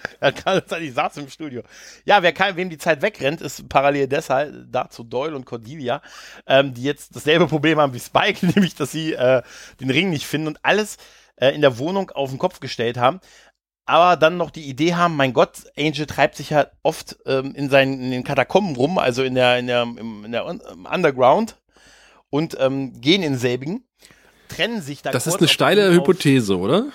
[0.20, 1.62] Er gerade Zeit, ich saß im Studio.
[2.04, 6.02] Ja, wer kann, wem die Zeit wegrennt, ist parallel deshalb dazu Doyle und Cordelia,
[6.46, 9.42] ähm, die jetzt dasselbe Problem haben wie Spike, nämlich, dass sie äh,
[9.80, 10.96] den Ring nicht finden und alles
[11.36, 13.20] äh, in der Wohnung auf den Kopf gestellt haben
[13.90, 17.68] aber dann noch die Idee haben, mein Gott, Angel treibt sich ja oft ähm, in
[17.68, 21.56] seinen in den Katakomben rum, also in der, in der, im, in der Underground
[22.30, 23.84] und ähm, gehen in selbigen,
[24.48, 25.10] trennen sich da.
[25.10, 26.86] Das ist eine steile Hypothese, oder?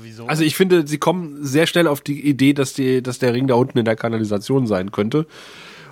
[0.00, 0.26] Wieso?
[0.26, 3.46] Also ich finde, sie kommen sehr schnell auf die Idee, dass, die, dass der Ring
[3.46, 5.26] da unten in der Kanalisation sein könnte.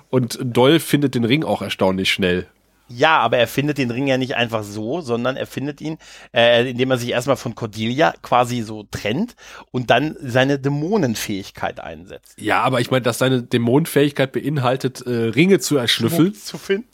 [0.09, 2.47] Und Doll findet den Ring auch erstaunlich schnell.
[2.87, 5.97] Ja, aber er findet den Ring ja nicht einfach so, sondern er findet ihn,
[6.33, 9.35] äh, indem er sich erstmal von Cordelia quasi so trennt
[9.71, 12.33] und dann seine Dämonenfähigkeit einsetzt.
[12.37, 16.33] Ja, aber ich meine, dass seine Dämonenfähigkeit beinhaltet, äh, Ringe zu erschnüffeln.
[16.33, 16.87] Zu finden.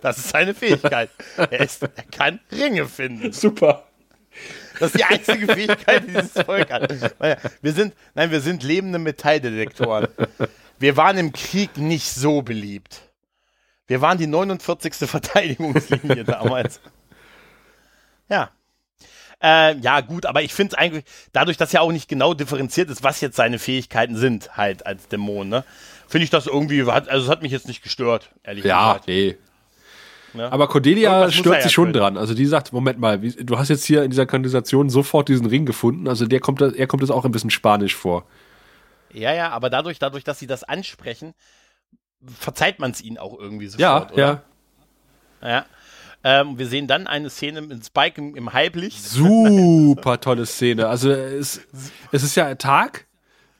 [0.00, 1.10] Das ist seine Fähigkeit.
[1.36, 3.32] er, ist, er kann Ringe finden.
[3.32, 3.87] Super.
[4.78, 6.92] Das ist die einzige Fähigkeit, die dieses Volk hat.
[7.62, 10.08] Wir sind, nein, wir sind lebende Metalldetektoren.
[10.78, 13.00] Wir waren im Krieg nicht so beliebt.
[13.86, 14.94] Wir waren die 49.
[15.08, 16.80] Verteidigungslinie damals.
[18.28, 18.50] Ja.
[19.42, 22.90] Äh, ja, gut, aber ich finde es eigentlich, dadurch, dass ja auch nicht genau differenziert
[22.90, 25.64] ist, was jetzt seine Fähigkeiten sind, halt als Dämon, ne?
[26.08, 29.08] Finde ich das irgendwie, also es hat mich jetzt nicht gestört, ehrlich ja, gesagt.
[29.08, 29.36] Ja, nee.
[30.34, 30.50] Ja.
[30.50, 32.16] Aber Cordelia stört sich schon dran.
[32.16, 35.46] Also die sagt, Moment mal, wie, du hast jetzt hier in dieser Kanalisation sofort diesen
[35.46, 36.08] Ring gefunden.
[36.08, 38.26] Also der kommt, er kommt es auch ein bisschen spanisch vor.
[39.12, 41.34] Ja, ja, aber dadurch, dadurch, dass sie das ansprechen,
[42.26, 44.42] verzeiht man es ihnen auch irgendwie sofort, ja, oder?
[45.42, 45.66] Ja, ja.
[46.24, 49.02] Ähm, wir sehen dann eine Szene mit Spike im, im Halblicht.
[49.02, 50.88] Super tolle Szene.
[50.88, 51.60] Also es,
[52.10, 53.06] es ist ja Tag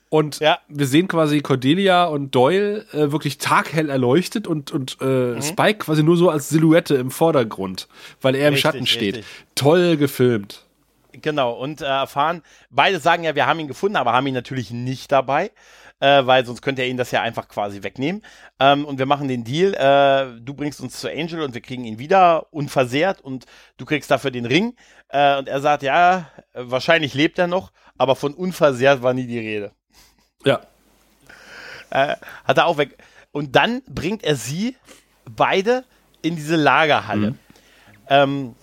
[0.09, 0.59] und ja.
[0.67, 5.41] wir sehen quasi Cordelia und Doyle äh, wirklich taghell erleuchtet und, und äh, mhm.
[5.41, 7.87] Spike quasi nur so als Silhouette im Vordergrund,
[8.21, 9.17] weil er im richtig, Schatten steht.
[9.17, 9.45] Richtig.
[9.55, 10.65] Toll gefilmt.
[11.11, 14.71] Genau, und äh, erfahren, beide sagen ja, wir haben ihn gefunden, aber haben ihn natürlich
[14.71, 15.51] nicht dabei
[15.99, 18.23] äh, weil sonst könnte er ihn das ja einfach quasi wegnehmen.
[18.59, 21.85] Ähm, und wir machen den Deal, äh, du bringst uns zu Angel und wir kriegen
[21.85, 23.45] ihn wieder unversehrt und
[23.77, 24.75] du kriegst dafür den Ring.
[25.09, 29.39] Äh, und er sagt, ja, wahrscheinlich lebt er noch, aber von unversehrt war nie die
[29.39, 29.71] Rede.
[30.45, 30.61] Ja.
[31.89, 32.97] Äh, hat er auch weg.
[33.31, 34.75] Und dann bringt er sie
[35.29, 35.83] beide
[36.21, 37.31] in diese Lagerhalle.
[37.31, 37.39] Mhm.
[38.07, 38.55] Ähm,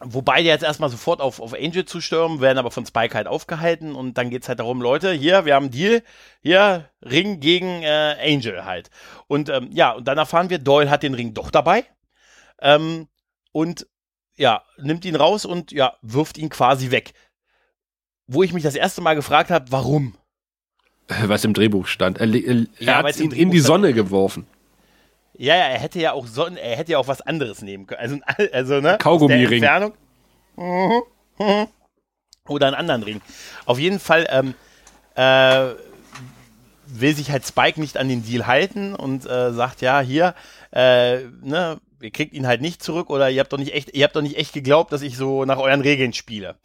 [0.00, 3.96] Wobei die jetzt erstmal sofort auf, auf Angel zustürmen, werden aber von Spike halt aufgehalten
[3.96, 6.02] und dann geht's halt darum, Leute, hier, wir haben einen Deal,
[6.40, 8.90] hier, Ring gegen äh, Angel halt.
[9.26, 11.84] Und ähm, ja, und dann erfahren wir, Doyle hat den Ring doch dabei
[12.60, 13.08] ähm,
[13.50, 13.88] und
[14.36, 17.12] ja, nimmt ihn raus und ja, wirft ihn quasi weg.
[18.28, 20.16] Wo ich mich das erste Mal gefragt habe, warum?
[21.26, 22.18] Was im Drehbuch stand.
[22.18, 24.46] Er, er, ja, hat ihn in die Sonne geworfen.
[25.38, 28.22] Ja, ja, er hätte ja auch so, er hätte ja auch was anderes nehmen können.
[28.26, 28.98] Also, also ne?
[28.98, 29.92] Kaugummiring.
[30.56, 31.02] Mhm.
[31.38, 31.66] Mhm.
[32.48, 33.20] Oder einen anderen Ring.
[33.64, 34.54] Auf jeden Fall ähm,
[35.14, 35.74] äh,
[36.86, 40.34] will sich halt Spike nicht an den Deal halten und äh, sagt, ja, hier,
[40.72, 44.04] äh, ne, ihr kriegt ihn halt nicht zurück oder ihr habt doch nicht echt, ihr
[44.04, 46.56] habt doch nicht echt geglaubt, dass ich so nach euren Regeln spiele.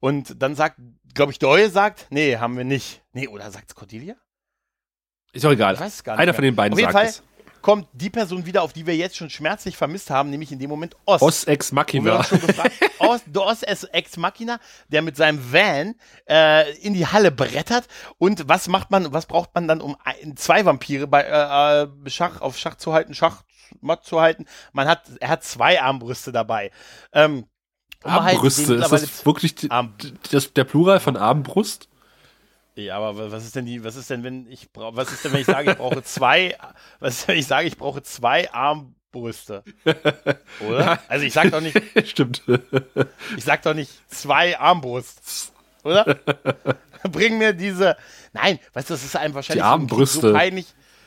[0.00, 0.76] Und dann sagt,
[1.14, 3.02] glaube ich, Doyle sagt, nee, haben wir nicht.
[3.12, 4.16] Nee, oder sagt's Cordelia?
[5.32, 5.76] Ist doch egal.
[6.06, 7.22] Einer von den beiden Auf sagt Fall, es
[7.64, 10.68] kommt die Person wieder, auf die wir jetzt schon schmerzlich vermisst haben, nämlich in dem
[10.68, 11.22] Moment Oz.
[11.22, 12.18] Oz ex Machina.
[12.98, 15.94] Oz, Oz ex Machina, der mit seinem Van
[16.28, 17.86] äh, in die Halle brettert.
[18.18, 22.10] Und was macht man, was braucht man dann, um ein, zwei Vampire bei äh, äh
[22.10, 23.44] Schach auf Schach zu halten, Schach
[23.80, 24.44] matt zu halten?
[24.72, 26.70] Man hat, er hat zwei Armbrüste dabei.
[27.12, 27.46] Ähm,
[28.04, 29.94] Armbrüste, halt ist das wirklich die, Arm
[30.30, 31.88] das, der Plural von Armbrust?
[32.76, 35.32] Ja, aber was ist denn die, was ist denn, wenn ich brauche, was ist denn,
[35.32, 36.56] wenn ich sage, ich brauche zwei,
[36.98, 39.62] was ist, wenn ich sage, ich brauche zwei Armbrüste?
[40.68, 40.98] Oder?
[41.08, 41.80] Also ich sag doch nicht.
[42.08, 42.42] Stimmt.
[43.36, 45.52] Ich sag doch nicht zwei Armbrust.
[45.82, 46.18] Oder?
[47.10, 47.96] Bring mir diese.
[48.32, 50.20] Nein, weißt du, das ist einem wahrscheinlich die Armbrüste.
[50.20, 50.66] so peinlich.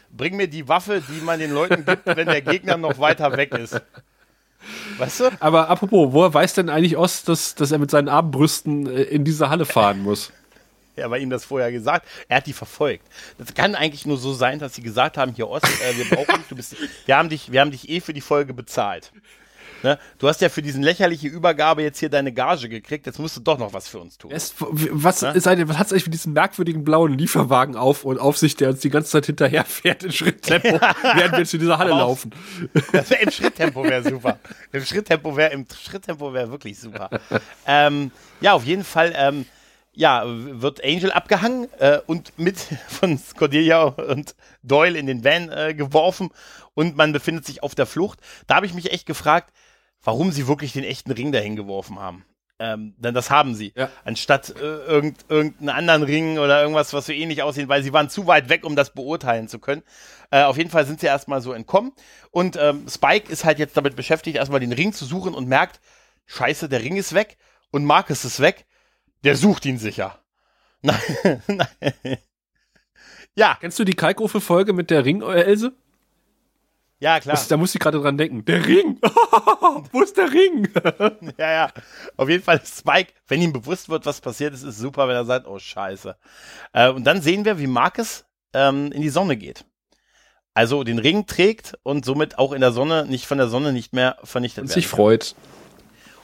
[0.09, 3.53] Bring mir die Waffe, die man den Leuten gibt, wenn der Gegner noch weiter weg
[3.53, 3.81] ist.
[4.97, 5.29] Weißt du?
[5.39, 9.23] Aber apropos, woher weiß denn eigentlich Ost, dass, dass er mit seinen Armbrüsten äh, in
[9.23, 10.31] diese Halle fahren muss?
[10.97, 12.07] ja, bei ihm das vorher gesagt.
[12.27, 13.05] Er hat die verfolgt.
[13.37, 16.39] Das kann eigentlich nur so sein, dass sie gesagt haben, hier Ost, äh, wir brauchen
[16.39, 19.11] dich, du bist, wir haben dich, wir haben dich eh für die Folge bezahlt.
[19.87, 19.97] Ne?
[20.17, 23.39] Du hast ja für diesen lächerliche Übergabe jetzt hier deine Gage gekriegt, jetzt musst du
[23.39, 24.31] doch noch was für uns tun.
[24.33, 25.39] Es, was, ne?
[25.39, 28.71] seid, was hat es eigentlich mit diesem merkwürdigen blauen Lieferwagen auf und auf sich, der
[28.71, 30.77] uns die ganze Zeit hinterherfährt in Schritttempo,
[31.15, 32.31] während wir jetzt in dieser Halle auf, laufen?
[32.91, 34.39] Das wär, Im Schritttempo wäre super.
[34.73, 37.09] Im Schritttempo wäre im Schritttempo wäre wirklich super.
[37.65, 38.11] ähm,
[38.41, 39.13] ja, auf jeden Fall.
[39.15, 39.45] Ähm,
[39.93, 45.73] ja, wird Angel abgehangen äh, und mit von Cordelia und Doyle in den Van äh,
[45.73, 46.29] geworfen
[46.75, 48.19] und man befindet sich auf der Flucht.
[48.45, 49.51] Da habe ich mich echt gefragt,
[50.07, 52.23] warum sie wirklich den echten Ring dahin geworfen haben.
[52.59, 53.73] Ähm, denn das haben sie.
[53.75, 53.89] Ja.
[54.05, 58.09] Anstatt äh, irgend, irgendeinen anderen Ring oder irgendwas, was so ähnlich aussehen, weil sie waren
[58.09, 59.83] zu weit weg, um das beurteilen zu können.
[60.31, 61.91] Äh, auf jeden Fall sind sie erstmal so entkommen.
[62.31, 65.81] Und ähm, Spike ist halt jetzt damit beschäftigt, erstmal den Ring zu suchen und merkt,
[66.25, 67.37] scheiße, der Ring ist weg
[67.71, 68.65] und Marcus ist weg
[69.23, 70.19] der sucht ihn sicher.
[70.83, 72.17] Nein, nein.
[73.35, 73.57] Ja.
[73.59, 75.73] Kennst du die Kalkofe-Folge mit der Ring-Else?
[76.99, 77.35] Ja, klar.
[77.35, 78.43] Das, da muss ich gerade dran denken.
[78.45, 78.99] Der Ring!
[79.91, 80.67] Wo ist der Ring?
[81.37, 81.69] ja, ja.
[82.15, 85.25] Auf jeden Fall Spike, wenn ihm bewusst wird, was passiert ist, ist super, wenn er
[85.25, 86.15] sagt, oh Scheiße.
[86.73, 89.65] Äh, und dann sehen wir, wie Marcus ähm, in die Sonne geht.
[90.55, 93.93] Also den Ring trägt und somit auch in der Sonne, nicht von der Sonne nicht
[93.93, 94.69] mehr vernichtet wird.
[94.69, 95.35] Und sich freut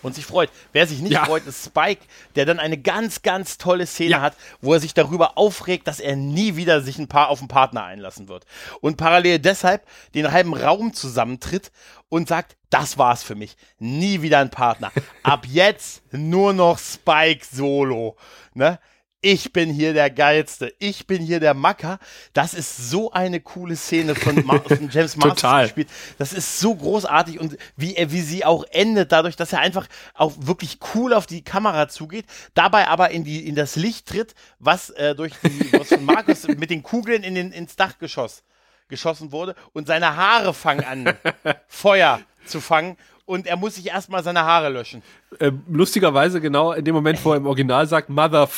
[0.03, 0.49] und sich freut.
[0.71, 1.25] Wer sich nicht ja.
[1.25, 2.03] freut, ist Spike,
[2.35, 4.21] der dann eine ganz, ganz tolle Szene ja.
[4.21, 7.47] hat, wo er sich darüber aufregt, dass er nie wieder sich ein paar auf einen
[7.47, 8.45] Partner einlassen wird.
[8.81, 11.71] Und parallel deshalb den halben Raum zusammentritt
[12.09, 13.55] und sagt, das war's für mich.
[13.79, 14.91] Nie wieder ein Partner.
[15.23, 18.17] Ab jetzt nur noch Spike Solo.
[18.53, 18.79] Ne?
[19.23, 21.97] Ich bin hier der Geilste, ich bin hier der Macker.
[22.33, 25.87] Das ist so eine coole Szene von, Ma von James Marston gespielt.
[26.17, 30.33] Das ist so großartig und wie, wie sie auch endet, dadurch, dass er einfach auch
[30.37, 34.89] wirklich cool auf die Kamera zugeht, dabei aber in, die, in das Licht tritt, was
[34.91, 38.43] äh, durch die, was von Markus mit den Kugeln in den, ins Dachgeschoss
[38.89, 41.17] geschossen wurde und seine Haare fangen an,
[41.67, 45.01] Feuer zu fangen und er muss sich erstmal seine Haare löschen.
[45.39, 48.49] Äh, lustigerweise genau in dem Moment, wo er im Original sagt, Mother.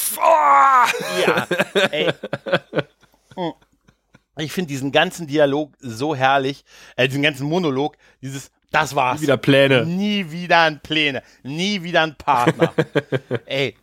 [1.25, 1.47] Ja,
[1.91, 2.11] ey.
[4.37, 6.65] Ich finde diesen ganzen Dialog so herrlich,
[6.97, 9.21] äh, diesen ganzen Monolog, dieses das war's.
[9.21, 9.85] Nie wieder Pläne.
[9.85, 11.23] Nie wieder ein Pläne.
[11.43, 12.73] Nie wieder ein Partner.
[13.45, 13.77] ey,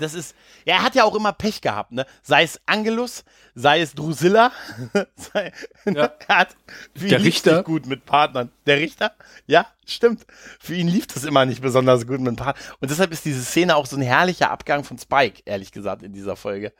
[0.00, 0.34] das ist,
[0.64, 2.06] ja, er hat ja auch immer Pech gehabt, ne?
[2.22, 3.24] Sei es Angelus,
[3.54, 4.52] sei es Drusilla,
[5.16, 5.52] sei,
[5.84, 6.12] ja.
[6.28, 6.56] er hat
[6.94, 8.50] der Richter gut mit Partnern.
[8.66, 9.12] Der Richter,
[9.46, 10.26] ja, stimmt.
[10.58, 12.64] Für ihn lief das immer nicht besonders gut mit Partnern.
[12.80, 16.12] Und deshalb ist diese Szene auch so ein herrlicher Abgang von Spike, ehrlich gesagt, in
[16.12, 16.72] dieser Folge.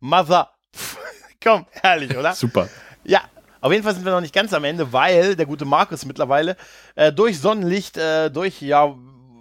[0.00, 0.52] Mother,
[1.42, 2.34] komm, herrlich, oder?
[2.34, 2.68] Super.
[3.04, 3.22] Ja,
[3.60, 6.56] auf jeden Fall sind wir noch nicht ganz am Ende, weil der gute Markus mittlerweile
[6.94, 8.94] äh, durch Sonnenlicht, äh, durch ja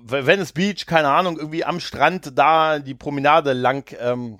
[0.09, 4.39] Venice Beach, keine Ahnung, irgendwie am Strand da die Promenade lang ähm,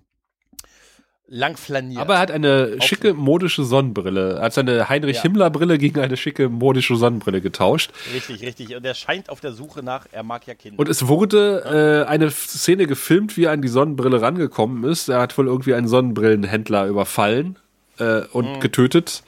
[1.28, 2.02] lang flaniert.
[2.02, 4.38] Aber er hat eine schicke modische Sonnenbrille.
[4.38, 5.78] Er hat seine Heinrich ja.
[5.78, 7.92] Gegen eine schicke modische Sonnenbrille getauscht.
[8.14, 8.76] Richtig, richtig.
[8.76, 10.80] Und er scheint auf der Suche nach, er mag ja Kinder.
[10.80, 15.10] Und es wurde äh, eine Szene gefilmt, wie er an die Sonnenbrille rangekommen ist.
[15.10, 17.60] Er hat wohl irgendwie einen Sonnenbrillenhändler überfallen
[18.00, 18.60] äh, und mhm.
[18.62, 19.24] getötet.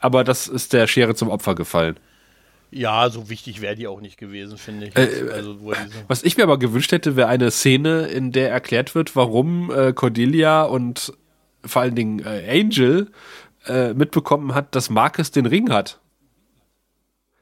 [0.00, 1.96] Aber das ist der Schere zum Opfer gefallen.
[2.74, 4.96] Ja, so wichtig wäre die auch nicht gewesen, finde ich.
[4.96, 5.56] Äh, also,
[6.08, 9.92] was ich mir aber gewünscht hätte, wäre eine Szene, in der erklärt wird, warum äh,
[9.92, 11.12] Cordelia und
[11.64, 13.12] vor allen Dingen äh, Angel
[13.66, 16.00] äh, mitbekommen hat, dass Marcus den Ring hat.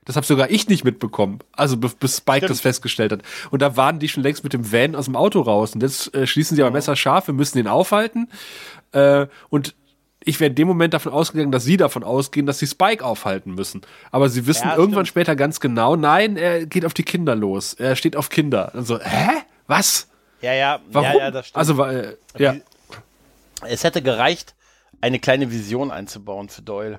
[0.05, 1.39] Das habe sogar ich nicht mitbekommen.
[1.53, 2.51] Also bis Spike Stimmt.
[2.51, 3.22] das festgestellt hat.
[3.51, 5.74] Und da waren die schon längst mit dem Van aus dem Auto raus.
[5.74, 8.28] Und jetzt äh, schließen sie aber Messer scharf, wir müssen den aufhalten.
[8.91, 9.74] Äh, und
[10.24, 13.54] ich wäre in dem Moment davon ausgegangen, dass sie davon ausgehen, dass sie Spike aufhalten
[13.54, 13.82] müssen.
[14.10, 15.26] Aber sie wissen ja, irgendwann stimmt.
[15.26, 17.74] später ganz genau, nein, er geht auf die Kinder los.
[17.74, 18.72] Er steht auf Kinder.
[18.74, 19.42] Und so, hä?
[19.66, 20.08] Was?
[20.40, 21.06] Ja, ja, Warum?
[21.06, 21.58] ja, ja, das stimmt.
[21.58, 22.54] Also, äh, ja.
[23.64, 24.54] Es hätte gereicht,
[25.00, 26.98] eine kleine Vision einzubauen für Doyle.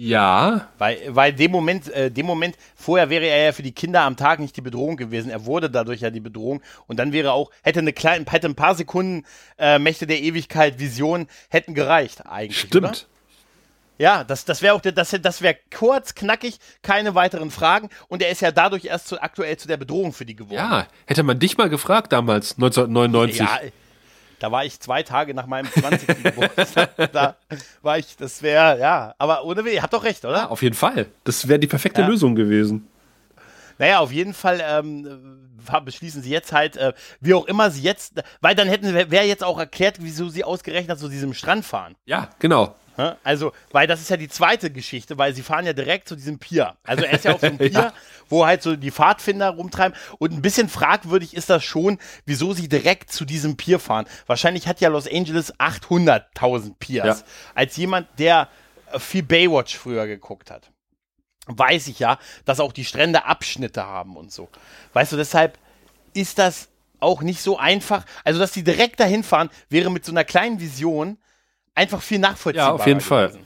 [0.00, 0.68] Ja.
[0.78, 4.16] Weil, weil dem Moment, äh, dem Moment, vorher wäre er ja für die Kinder am
[4.16, 5.28] Tag nicht die Bedrohung gewesen.
[5.28, 6.62] Er wurde dadurch ja die Bedrohung.
[6.86, 9.26] Und dann wäre auch, hätte eine kleine, hätte ein paar Sekunden
[9.58, 12.60] äh, Mächte der Ewigkeit, Vision, hätten gereicht eigentlich.
[12.60, 12.84] Stimmt.
[12.84, 12.96] Oder?
[13.98, 17.90] Ja, das, das wäre auch, das, das wäre kurz, knackig, keine weiteren Fragen.
[18.06, 20.54] Und er ist ja dadurch erst zu, aktuell zu der Bedrohung für die geworden.
[20.54, 23.40] Ja, hätte man dich mal gefragt damals, 1999.
[23.40, 23.58] Ja,
[24.38, 26.22] da war ich zwei Tage nach meinem 20.
[26.22, 26.90] Geburtstag.
[27.12, 27.36] Da
[27.82, 30.36] war ich, das wäre, ja, aber ohne Weh, ihr habt doch recht, oder?
[30.36, 31.06] Ja, auf jeden Fall.
[31.24, 32.06] Das wäre die perfekte ja.
[32.06, 32.88] Lösung gewesen.
[33.78, 38.22] Naja, auf jeden Fall ähm, beschließen sie jetzt halt, äh, wie auch immer sie jetzt,
[38.40, 41.94] weil dann hätten, wäre jetzt auch erklärt, wieso sie ausgerechnet zu diesem Strand fahren.
[42.04, 42.74] Ja, genau.
[43.22, 46.38] Also, weil das ist ja die zweite Geschichte, weil sie fahren ja direkt zu diesem
[46.38, 46.74] Pier.
[46.82, 47.92] Also er ist ja auf so einem Pier, ja.
[48.28, 49.96] wo halt so die Pfadfinder rumtreiben.
[50.18, 54.06] Und ein bisschen fragwürdig ist das schon, wieso sie direkt zu diesem Pier fahren.
[54.26, 57.20] Wahrscheinlich hat ja Los Angeles 800.000 Piers.
[57.20, 57.26] Ja.
[57.54, 58.48] Als jemand, der
[58.98, 60.72] viel Baywatch früher geguckt hat,
[61.48, 64.48] weiß ich ja, dass auch die Strände Abschnitte haben und so.
[64.92, 65.58] Weißt du, deshalb
[66.14, 66.68] ist das
[67.00, 68.04] auch nicht so einfach.
[68.24, 71.18] Also, dass sie direkt dahin fahren, wäre mit so einer kleinen Vision
[71.74, 72.70] einfach viel nachvollziehbarer.
[72.70, 73.08] Ja, auf jeden gewesen.
[73.08, 73.38] Fall.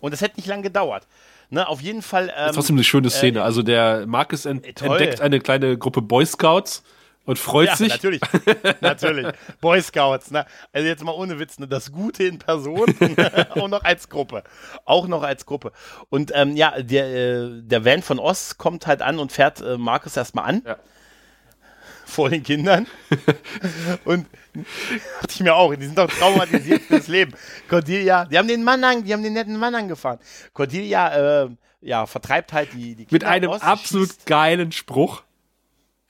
[0.00, 1.06] Und das hätte nicht lange gedauert.
[1.50, 2.28] Ne, auf jeden Fall.
[2.28, 3.40] Ähm, das ist trotzdem eine schöne Szene.
[3.40, 4.88] Äh, also der Marcus ent toll.
[4.88, 6.82] entdeckt eine kleine Gruppe Boy Scouts
[7.24, 7.88] und freut ja, sich.
[7.88, 8.20] Natürlich,
[8.80, 9.26] natürlich.
[9.60, 10.46] Boy Scouts, ne?
[10.72, 11.68] Also jetzt mal ohne Witz, ne?
[11.68, 12.94] Das Gute in Person,
[13.50, 14.42] auch noch als Gruppe.
[14.84, 15.72] Auch noch als Gruppe.
[16.08, 19.76] Und ähm, ja, der, äh, der Van von Oz kommt halt an und fährt äh,
[19.78, 20.62] Markus erstmal an.
[20.66, 20.76] Ja
[22.04, 22.86] vor den Kindern.
[24.04, 27.32] und dachte ich mir auch, die sind doch traumatisiert fürs Leben.
[27.68, 30.18] Cordelia, die haben den Mann an, die haben den netten Mann angefahren.
[30.52, 31.48] Cordelia, äh,
[31.80, 34.26] ja, vertreibt halt die, die Kinder Mit einem aus, absolut schießt.
[34.26, 35.22] geilen Spruch.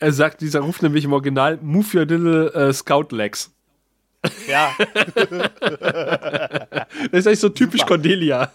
[0.02, 3.52] Er sagt, dieser ruft nämlich im Original, move your little uh, scout legs.
[4.48, 4.74] Ja.
[4.74, 5.28] das
[7.12, 7.94] ist eigentlich so typisch Super.
[7.94, 8.50] Cordelia.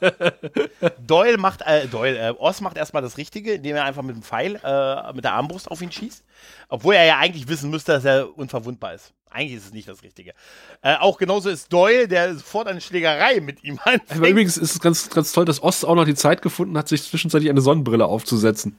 [1.05, 4.23] Doyle macht, äh, Doyle, äh, Oz macht erstmal das Richtige, indem er einfach mit dem
[4.23, 6.21] Pfeil, äh, mit der Armbrust auf ihn schießt.
[6.67, 9.13] Obwohl er ja eigentlich wissen müsste, dass er unverwundbar ist.
[9.29, 10.33] Eigentlich ist es nicht das Richtige.
[10.81, 14.11] Äh, auch genauso ist Doyle, der sofort eine Schlägerei mit ihm anfängt.
[14.11, 16.89] Aber übrigens ist es ganz, ganz toll, dass Oz auch noch die Zeit gefunden hat,
[16.89, 18.77] sich zwischenzeitlich eine Sonnenbrille aufzusetzen.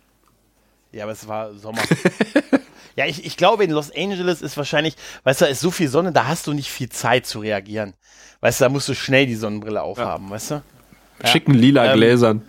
[0.92, 1.82] Ja, aber es war Sommer.
[2.98, 5.86] Ja, ich, ich glaube, in Los Angeles ist wahrscheinlich, weißt du, da ist so viel
[5.86, 7.94] Sonne, da hast du nicht viel Zeit zu reagieren.
[8.40, 10.30] Weißt du, da musst du schnell die Sonnenbrille aufhaben, ja.
[10.32, 10.62] weißt du?
[11.22, 11.28] Ja.
[11.28, 12.42] Schicken lila ähm, Gläsern.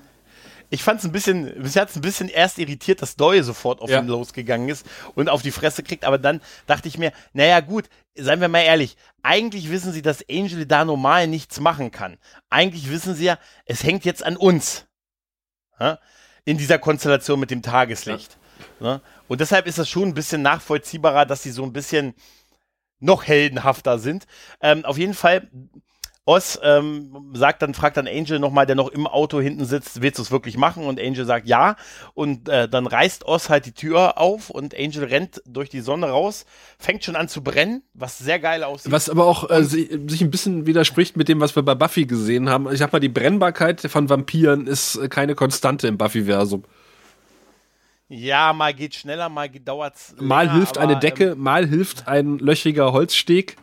[0.71, 3.79] Ich fand es ein bisschen, bisher hat es ein bisschen erst irritiert, dass Doyle sofort
[3.79, 3.99] auf ja.
[3.99, 7.87] ihn losgegangen ist und auf die Fresse kriegt, aber dann dachte ich mir, naja, gut,
[8.15, 12.17] seien wir mal ehrlich, eigentlich wissen sie, dass Angel da normal nichts machen kann.
[12.49, 14.87] Eigentlich wissen sie ja, es hängt jetzt an uns.
[16.43, 18.31] In dieser Konstellation mit dem Tageslicht.
[18.31, 18.48] Ja.
[18.79, 19.01] Ne?
[19.27, 22.13] Und deshalb ist das schon ein bisschen nachvollziehbarer, dass sie so ein bisschen
[22.99, 24.25] noch heldenhafter sind.
[24.61, 25.49] Ähm, auf jeden Fall,
[26.29, 30.19] Oz ähm, sagt dann, fragt dann Angel nochmal, der noch im Auto hinten sitzt, willst
[30.19, 30.85] du es wirklich machen?
[30.85, 31.75] Und Angel sagt ja.
[32.13, 36.09] Und äh, dann reißt Oz halt die Tür auf und Angel rennt durch die Sonne
[36.09, 36.45] raus,
[36.77, 38.91] fängt schon an zu brennen, was sehr geil aussieht.
[38.91, 42.47] Was aber auch äh, sich ein bisschen widerspricht mit dem, was wir bei Buffy gesehen
[42.47, 42.71] haben.
[42.71, 46.63] Ich sag mal, die Brennbarkeit von Vampiren ist äh, keine Konstante im Buffy-Versum.
[48.09, 50.15] Ja, mal geht schneller, mal dauert es.
[50.19, 53.55] Mal hilft aber, eine Decke, ähm, mal hilft ein löchiger Holzsteg.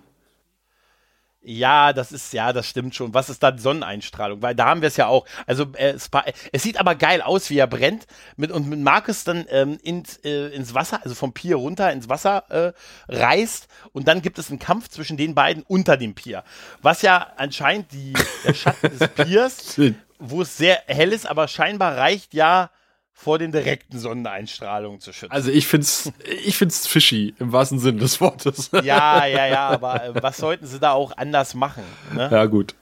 [1.48, 3.12] Ja, das ist, ja, das stimmt schon.
[3.12, 4.42] Was ist da die Sonneneinstrahlung?
[4.42, 5.26] Weil da haben wir es ja auch.
[5.46, 6.10] Also äh, es,
[6.52, 8.06] es, sieht aber geil aus, wie er brennt.
[8.36, 12.08] Mit, und mit Markus dann ähm, ins, äh, ins Wasser, also vom Pier runter ins
[12.08, 12.72] Wasser äh,
[13.08, 13.68] reißt.
[13.92, 16.44] Und dann gibt es einen Kampf zwischen den beiden unter dem Pier.
[16.82, 19.80] Was ja anscheinend die, der Schatten des Piers,
[20.18, 22.70] wo es sehr hell ist, aber scheinbar reicht ja
[23.18, 25.32] vor den direkten Sonneneinstrahlungen zu schützen.
[25.32, 26.12] Also ich find's,
[26.44, 28.70] ich find's fishy im wahrsten Sinne des Wortes.
[28.84, 31.82] Ja, ja, ja, aber äh, was sollten sie da auch anders machen?
[32.14, 32.28] Ne?
[32.30, 32.74] Ja, gut.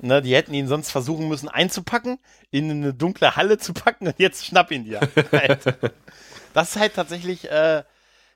[0.00, 2.18] Ne, die hätten ihn sonst versuchen müssen einzupacken,
[2.50, 5.00] in eine dunkle Halle zu packen und jetzt schnapp ihn dir.
[6.52, 7.82] das ist halt tatsächlich, äh,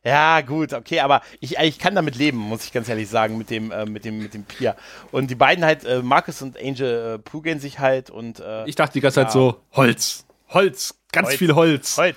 [0.04, 3.50] ja, gut, okay, aber ich, ich kann damit leben, muss ich ganz ehrlich sagen, mit
[3.50, 4.76] dem, äh, mit dem, mit dem Pier.
[5.12, 8.40] Und die beiden halt, äh, Marcus und Angel, äh, prügeln sich halt und.
[8.40, 9.26] Äh, ich dachte die ganze ja.
[9.26, 11.96] Zeit so, Holz, Holz, ganz Holz, viel Holz.
[11.96, 12.16] Holz.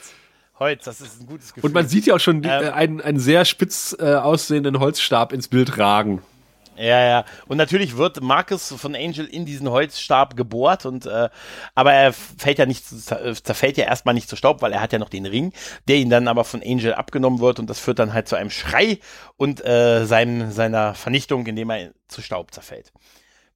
[0.58, 1.68] Holz, das ist ein gutes Gefühl.
[1.68, 5.34] Und man sieht ja auch schon ähm, äh, einen, einen sehr spitz äh, aussehenden Holzstab
[5.34, 6.22] ins Bild ragen.
[6.78, 7.26] Ja, ja.
[7.48, 11.30] Und natürlich wird Marcus von Angel in diesen Holzstab gebohrt und äh,
[11.74, 15.00] aber er fällt ja nicht, zerfällt ja erstmal nicht zu Staub, weil er hat ja
[15.00, 15.54] noch den Ring,
[15.88, 18.50] der ihn dann aber von Angel abgenommen wird und das führt dann halt zu einem
[18.50, 19.00] Schrei
[19.38, 22.92] und äh, seinem, seiner Vernichtung, indem er zu Staub zerfällt.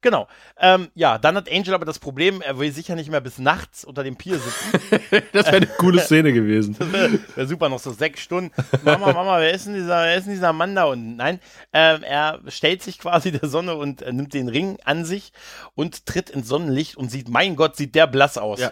[0.01, 0.27] Genau.
[0.57, 3.83] Ähm, ja, dann hat Angel aber das Problem, er will sicher nicht mehr bis nachts
[3.83, 5.01] unter dem Pier sitzen.
[5.33, 6.75] das wäre eine coole Szene gewesen.
[6.79, 8.51] Das wäre wär super, noch so sechs Stunden.
[8.83, 10.85] Mama, Mama, wer ist denn dieser, wer ist denn dieser Mann da?
[10.85, 11.41] Und nein,
[11.73, 15.33] ähm, er stellt sich quasi der Sonne und äh, nimmt den Ring an sich
[15.75, 18.59] und tritt ins Sonnenlicht und sieht, mein Gott, sieht der blass aus.
[18.59, 18.71] Ja.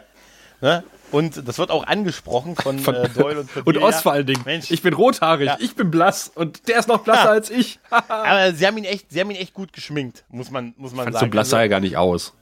[0.62, 0.84] Ne?
[1.12, 4.42] Und das wird auch angesprochen von, von äh, Doyle und Und Oz vor allen Dingen.
[4.46, 4.72] Mensch.
[4.72, 5.58] Ich bin rothaarig, ja.
[5.60, 7.32] ich bin blass und der ist noch blasser ja.
[7.32, 7.80] als ich.
[7.90, 11.12] Aber sie haben ihn echt, sie haben ihn echt gut geschminkt, muss man, muss man
[11.12, 11.26] sagen.
[11.26, 12.34] So blass sah er gar nicht aus.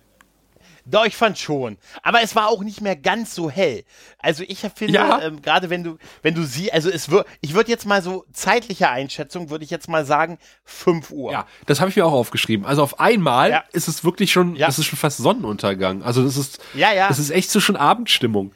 [0.85, 1.77] Doch, ich fand schon.
[2.03, 3.83] Aber es war auch nicht mehr ganz so hell.
[4.19, 5.21] Also ich finde, ja.
[5.21, 8.25] ähm, gerade wenn du, wenn du sie, also es wird, ich würde jetzt mal so
[8.31, 11.31] zeitliche Einschätzung, würde ich jetzt mal sagen, 5 Uhr.
[11.31, 12.65] Ja, das habe ich mir auch aufgeschrieben.
[12.65, 13.63] Also auf einmal ja.
[13.71, 14.67] ist es wirklich schon, ja.
[14.67, 16.03] es ist schon fast Sonnenuntergang.
[16.03, 17.07] Also das ist, ja, ja.
[17.07, 18.51] Das ist echt so schon Abendstimmung.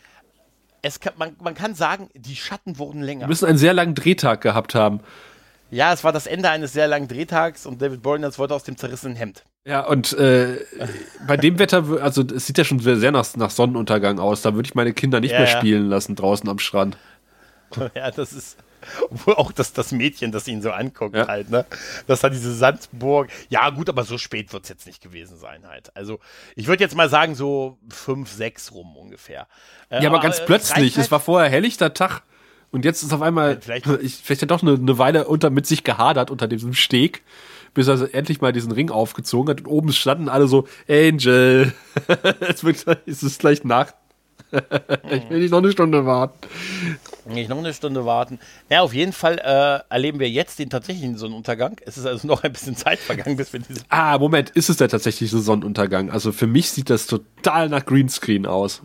[0.84, 3.22] es kann, man, man kann sagen, die Schatten wurden länger.
[3.22, 5.00] Wir müssen einen sehr langen Drehtag gehabt haben.
[5.72, 8.76] Ja, es war das Ende eines sehr langen Drehtags und David Boreanaz wollte aus dem
[8.76, 9.44] zerrissenen Hemd.
[9.70, 10.66] Ja, und äh,
[11.28, 14.42] bei dem Wetter, also es sieht ja schon sehr nach, nach Sonnenuntergang aus.
[14.42, 15.58] Da würde ich meine Kinder nicht ja, mehr ja.
[15.58, 16.98] spielen lassen draußen am Strand.
[17.94, 18.58] Ja, das ist
[19.12, 21.28] wo auch das, das Mädchen, das ihn so anguckt ja.
[21.28, 21.66] halt, ne?
[22.08, 23.30] Das hat diese Sandburg.
[23.50, 25.96] Ja, gut, aber so spät wird es jetzt nicht gewesen sein halt.
[25.96, 26.20] Also,
[26.56, 29.48] ich würde jetzt mal sagen, so fünf, sechs rum ungefähr.
[29.90, 30.96] Äh, ja, aber, aber ganz äh, plötzlich.
[30.96, 32.24] Halt es war vorher helllichter Tag.
[32.72, 35.68] Und jetzt ist auf einmal, vielleicht, ich, vielleicht hat doch eine, eine Weile unter, mit
[35.68, 37.22] sich gehadert unter diesem Steg,
[37.74, 39.62] bis er endlich mal diesen Ring aufgezogen hat.
[39.62, 41.74] Und oben standen alle so, Angel,
[42.40, 43.96] es, wird, es ist gleich Nacht.
[44.52, 46.48] ich will nicht noch eine Stunde warten.
[47.26, 48.40] Nicht noch eine Stunde warten.
[48.70, 51.78] Ja, auf jeden Fall äh, erleben wir jetzt den tatsächlichen Sonnenuntergang.
[51.86, 53.84] Es ist also noch ein bisschen Zeit vergangen, bis wir diesen.
[53.90, 56.10] Ah, Moment, ist es der tatsächliche Sonnenuntergang?
[56.10, 58.82] Also für mich sieht das total nach Greenscreen aus.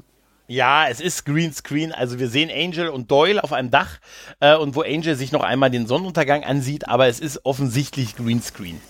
[0.46, 1.92] Ja, es ist Greenscreen.
[1.92, 3.98] Also wir sehen Angel und Doyle auf einem Dach
[4.40, 8.80] äh, und wo Angel sich noch einmal den Sonnenuntergang ansieht, aber es ist offensichtlich Greenscreen.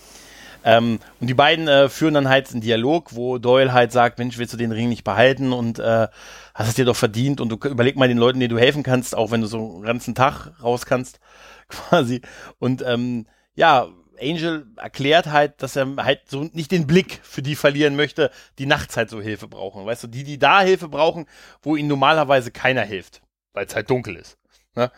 [0.65, 4.37] Ähm, und die beiden äh, führen dann halt einen Dialog, wo Doyle halt sagt, Mensch,
[4.37, 6.07] willst du den Ring nicht behalten und äh,
[6.55, 9.15] hast es dir doch verdient und du überleg mal den Leuten, denen du helfen kannst,
[9.15, 11.19] auch wenn du so einen ganzen Tag raus kannst,
[11.69, 12.21] quasi.
[12.59, 13.87] Und ähm, ja,
[14.19, 18.65] Angel erklärt halt, dass er halt so nicht den Blick für die verlieren möchte, die
[18.65, 19.85] nachts halt so Hilfe brauchen.
[19.85, 21.25] Weißt du, die, die da Hilfe brauchen,
[21.61, 23.21] wo ihnen normalerweise keiner hilft,
[23.53, 24.37] weil es halt dunkel ist.
[24.75, 24.91] Ne?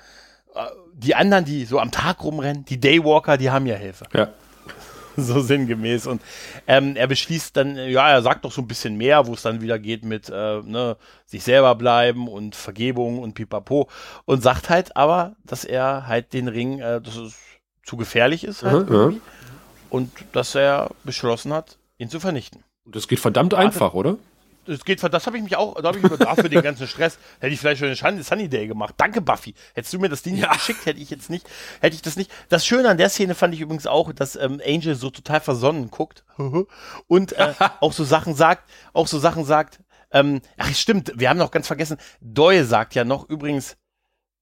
[0.56, 4.06] Äh, die anderen, die so am Tag rumrennen, die Daywalker, die haben ja Hilfe.
[4.14, 4.30] Ja.
[5.18, 6.08] so sinngemäß.
[6.08, 6.22] Und
[6.68, 9.62] ähm, er beschließt dann, ja, er sagt doch so ein bisschen mehr, wo es dann
[9.62, 13.90] wieder geht mit äh, ne, sich selber bleiben und Vergebung und pipapo.
[14.26, 17.47] Und sagt halt aber, dass er halt den Ring, äh, dass es
[17.88, 19.14] zu gefährlich ist halt mhm, ja.
[19.90, 22.64] und dass er beschlossen hat, ihn zu vernichten.
[22.86, 24.18] Und das geht verdammt einfach, oder?
[24.68, 27.18] das geht, das habe ich mich auch, da habe ich mir dafür den ganzen Stress,
[27.40, 28.96] hätte ich vielleicht schon eine Sunny Day gemacht.
[28.98, 29.54] Danke, Buffy.
[29.74, 30.52] Hättest du mir das Ding ja.
[30.52, 31.48] geschickt, hätte ich jetzt nicht,
[31.80, 32.32] hätte ich das nicht.
[32.50, 35.90] Das Schöne an der Szene fand ich übrigens auch, dass ähm, Angel so total versonnen
[35.90, 36.24] guckt
[37.08, 39.80] und äh, auch so Sachen sagt, auch so Sachen sagt,
[40.12, 43.78] ähm, ach stimmt, wir haben noch ganz vergessen, Doyle sagt ja noch übrigens,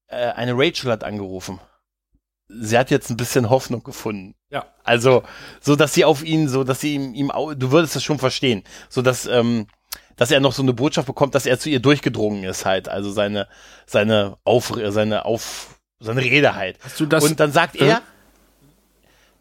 [0.07, 1.59] äh, eine Rachel hat angerufen.
[2.47, 4.35] Sie hat jetzt ein bisschen Hoffnung gefunden.
[4.49, 4.65] Ja.
[4.83, 5.23] Also,
[5.59, 8.63] so dass sie auf ihn, so dass sie ihm, ihm du würdest das schon verstehen,
[8.89, 9.67] so dass ähm,
[10.15, 13.11] dass er noch so eine Botschaft bekommt, dass er zu ihr durchgedrungen ist halt, also
[13.11, 13.47] seine
[13.85, 16.77] seine auf seine auf seine Rede halt.
[16.83, 17.23] Hast du das?
[17.23, 17.87] Und dann sagt äh?
[17.87, 18.01] er,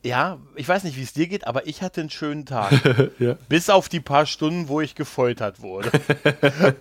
[0.04, 2.72] ja, ich weiß nicht, wie es dir geht, aber ich hatte einen schönen Tag.
[3.18, 3.34] ja.
[3.48, 5.90] Bis auf die paar Stunden, wo ich gefoltert wurde.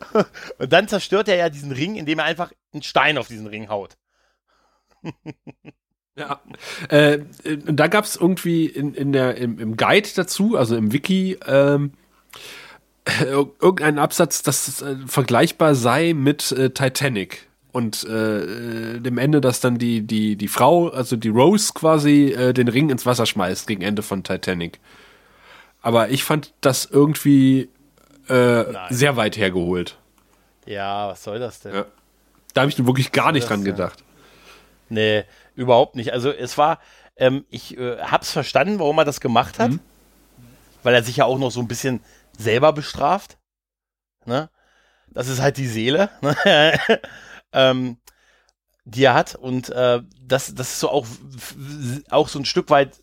[0.58, 3.70] und dann zerstört er ja diesen Ring, indem er einfach einen Stein auf diesen Ring
[3.70, 3.98] haut.
[6.16, 6.40] ja.
[6.90, 7.20] Äh,
[7.66, 11.94] da gab es irgendwie in, in der, im, im, Guide dazu, also im Wiki, ähm,
[13.26, 19.78] irgendeinen Absatz, das äh, vergleichbar sei mit äh, Titanic und äh, dem Ende, dass dann
[19.78, 23.82] die die die Frau, also die Rose quasi äh, den Ring ins Wasser schmeißt gegen
[23.82, 24.80] Ende von Titanic.
[25.82, 27.70] Aber ich fand das irgendwie
[28.30, 29.98] äh, sehr weit hergeholt.
[30.66, 31.74] Ja, was soll das denn?
[31.74, 31.86] Ja.
[32.54, 34.04] Da habe ich wirklich gar nicht dran gedacht.
[34.90, 35.24] Nee,
[35.56, 36.14] überhaupt nicht.
[36.14, 36.80] Also es war,
[37.16, 39.72] ähm, ich äh, hab's verstanden, warum er das gemacht hat.
[39.72, 39.80] Mhm.
[40.84, 42.02] Weil er sich ja auch noch so ein bisschen
[42.38, 43.38] selber bestraft.
[44.26, 44.50] Ne?
[45.08, 46.36] Das ist halt die Seele, ne?
[47.54, 47.98] ähm,
[48.86, 49.36] die er hat.
[49.36, 51.06] Und äh, das, das ist so auch,
[52.10, 53.03] auch so ein Stück weit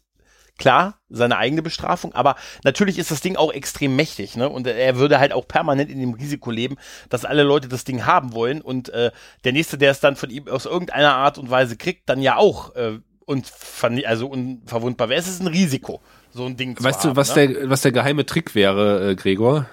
[0.60, 4.48] klar, seine eigene Bestrafung, aber natürlich ist das Ding auch extrem mächtig, ne?
[4.48, 6.76] Und er würde halt auch permanent in dem Risiko leben,
[7.08, 9.10] dass alle Leute das Ding haben wollen und äh,
[9.44, 12.36] der nächste, der es dann von ihm aus irgendeiner Art und Weise kriegt, dann ja
[12.36, 13.52] auch äh, und
[14.04, 15.18] also unverwundbar wäre.
[15.18, 16.00] Es ist ein Risiko
[16.32, 17.16] so ein Ding weißt zu haben.
[17.16, 17.54] Weißt du, was, ne?
[17.54, 19.66] der, was der geheime Trick wäre, äh, Gregor?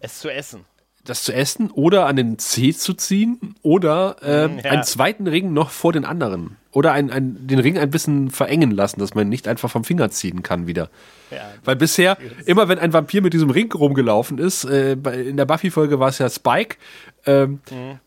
[0.00, 0.64] Es zu essen.
[1.04, 4.70] Das zu essen oder an den Zeh zu ziehen oder äh, ja.
[4.70, 6.56] einen zweiten Ring noch vor den anderen.
[6.70, 10.10] Oder ein, ein, den Ring ein bisschen verengen lassen, dass man nicht einfach vom Finger
[10.10, 10.90] ziehen kann wieder.
[11.30, 15.46] Ja, Weil bisher, immer wenn ein Vampir mit diesem Ring rumgelaufen ist, äh, in der
[15.46, 16.76] Buffy-Folge war es ja Spike,
[17.24, 18.00] ähm, mhm.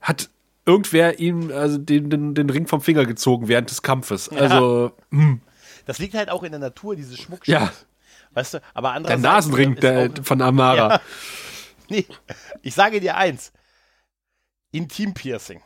[0.00, 0.30] hat
[0.64, 4.30] irgendwer ihm also den, den, den Ring vom Finger gezogen während des Kampfes.
[4.32, 4.38] Ja.
[4.40, 5.40] Also, hm.
[5.86, 7.54] Das liegt halt auch in der Natur, dieses Schmuckstück.
[7.54, 7.70] Ja.
[8.34, 9.22] Weißt du, aber andererseits.
[9.22, 11.00] Der Nasenring der, von Amara.
[11.90, 12.06] Nee,
[12.62, 13.52] ich sage dir eins.
[14.72, 15.62] Intim-Piercing.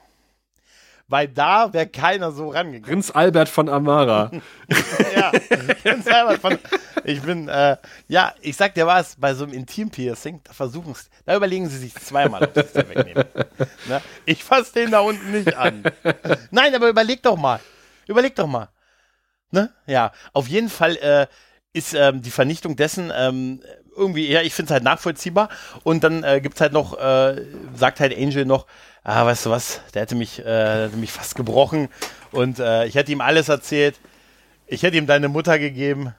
[1.08, 2.82] Weil da wäre keiner so rangegangen.
[2.84, 4.30] Prinz Albert von Amara.
[5.16, 5.32] ja,
[5.82, 6.58] Prinz Albert von.
[7.02, 10.94] Ich bin, äh, ja, ich sag dir was, bei so einem Intim-Piercing, da versuchen
[11.26, 13.24] da überlegen sie sich zweimal, ob sie es wegnehmen.
[13.88, 14.00] Ne?
[14.24, 15.82] Ich fasse den da unten nicht an.
[16.50, 17.60] Nein, aber überleg doch mal.
[18.06, 18.68] Überleg doch mal.
[19.50, 19.72] Ne?
[19.86, 21.26] Ja, auf jeden Fall äh,
[21.72, 23.60] ist ähm, die Vernichtung dessen ähm,
[23.96, 25.48] irgendwie, ja, ich finde es halt nachvollziehbar.
[25.84, 27.44] Und dann äh, gibt es halt noch, äh,
[27.74, 28.66] sagt halt Angel noch,
[29.04, 31.88] ah, weißt du was, der hätte mich, äh, hätte mich fast gebrochen
[32.32, 33.98] und äh, ich hätte ihm alles erzählt.
[34.66, 36.14] Ich hätte ihm deine Mutter gegeben.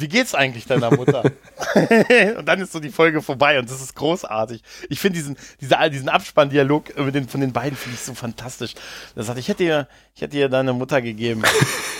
[0.00, 1.22] Wie geht's eigentlich deiner Mutter?
[2.38, 4.62] und dann ist so die Folge vorbei und das ist großartig.
[4.88, 8.74] Ich finde diesen, diese, diesen Abspanndialog den, von den beiden finde ich so fantastisch.
[9.14, 11.42] Er sagt, ich hätte dir, ich hätte dir deine Mutter gegeben.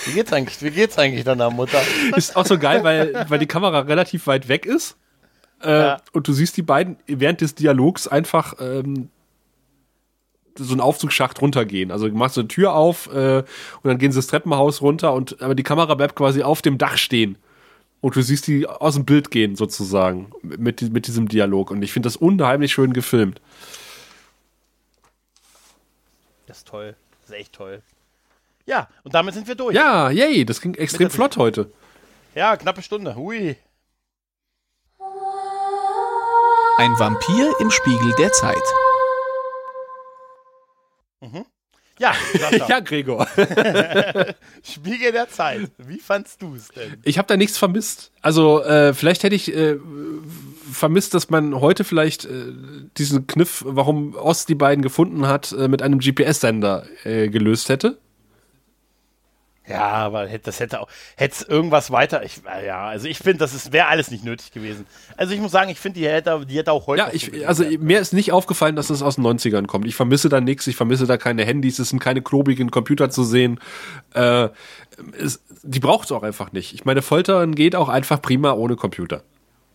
[0.07, 1.80] Wie geht's eigentlich, wie geht's eigentlich deiner Mutter?
[2.16, 4.96] Ist auch so geil, weil, weil die Kamera relativ weit weg ist.
[5.62, 5.96] Äh, ja.
[6.12, 9.11] Und du siehst die beiden während des Dialogs einfach ähm,
[10.57, 11.90] so einen Aufzugsschacht runtergehen.
[11.90, 13.44] Also du machst eine Tür auf äh, und
[13.84, 16.96] dann gehen sie das Treppenhaus runter und aber die Kamera bleibt quasi auf dem Dach
[16.96, 17.36] stehen.
[18.01, 21.70] Und du siehst die aus dem Bild gehen, sozusagen, mit, mit diesem Dialog.
[21.70, 23.40] Und ich finde das unheimlich schön gefilmt.
[26.46, 26.96] Das ist toll.
[27.20, 27.82] Das ist echt toll.
[28.66, 29.74] Ja, und damit sind wir durch.
[29.74, 31.72] Ja, yay, das ging extrem flott heute.
[32.34, 33.16] Ja, knappe Stunde.
[33.16, 33.57] Hui.
[36.78, 38.62] Ein Vampir im Spiegel der Zeit.
[41.20, 41.44] Mhm.
[42.01, 42.14] Ja,
[42.68, 43.26] ja, Gregor.
[44.62, 45.70] Spiegel der Zeit.
[45.76, 46.96] Wie fandst du es denn?
[47.05, 48.11] Ich habe da nichts vermisst.
[48.22, 49.76] Also äh, vielleicht hätte ich äh,
[50.72, 52.53] vermisst, dass man heute vielleicht äh,
[52.96, 57.98] diesen Kniff, warum Ost die beiden gefunden hat, äh, mit einem GPS-Sender äh, gelöst hätte.
[59.70, 63.72] Ja, aber das hätte auch, hätte es irgendwas weiter, ich, ja, also ich finde, das
[63.72, 64.86] wäre alles nicht nötig gewesen.
[65.16, 67.02] Also ich muss sagen, ich finde, die hätte, die hätte auch heute.
[67.02, 67.84] Ja, ich, also werden.
[67.84, 69.86] mir ist nicht aufgefallen, dass es aus den 90ern kommt.
[69.86, 73.22] Ich vermisse da nichts, ich vermisse da keine Handys, es sind keine klobigen Computer zu
[73.22, 73.60] sehen.
[74.14, 74.48] Äh,
[75.18, 76.74] es, die braucht es auch einfach nicht.
[76.74, 79.22] Ich meine, Foltern geht auch einfach prima ohne Computer.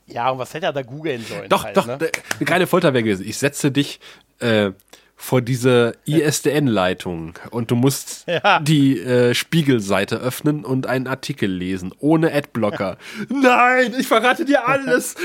[0.07, 1.49] Ja, und was hätte er da googeln sollen?
[1.49, 1.97] Doch, halt, doch, ne?
[1.97, 3.25] eine kleine Folter wäre gewesen.
[3.27, 3.99] Ich setze dich
[4.39, 4.71] äh,
[5.18, 8.59] vor diese ISDN-Leitung und du musst ja.
[8.59, 12.97] die äh, Spiegelseite öffnen und einen Artikel lesen, ohne Adblocker.
[13.30, 15.16] Nein, ich verrate dir alles.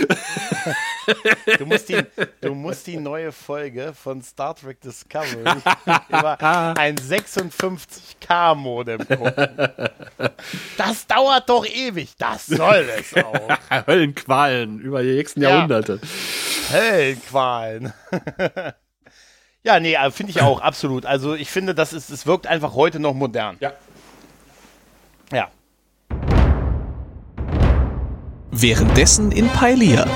[1.59, 1.99] du, musst die,
[2.41, 5.43] du musst die neue Folge von Star Trek Discovery
[6.09, 6.38] über
[6.78, 9.59] ein 56K-Modem gucken.
[10.76, 12.11] Das dauert doch ewig.
[12.16, 13.49] Das soll es auch.
[13.86, 15.51] Höllenqualen über die nächsten ja.
[15.51, 16.01] Jahrhunderte.
[16.72, 17.93] Höllenqualen.
[19.62, 21.04] Ja, nee, äh, finde ich auch, absolut.
[21.06, 23.56] Also ich finde, das ist, es wirkt einfach heute noch modern.
[23.61, 23.72] Ja.
[25.32, 25.50] Ja.
[28.50, 30.06] Währenddessen in Pailia.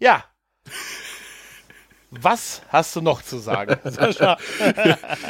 [0.00, 0.24] Ja,
[2.10, 4.38] was hast du noch zu sagen, Sascha?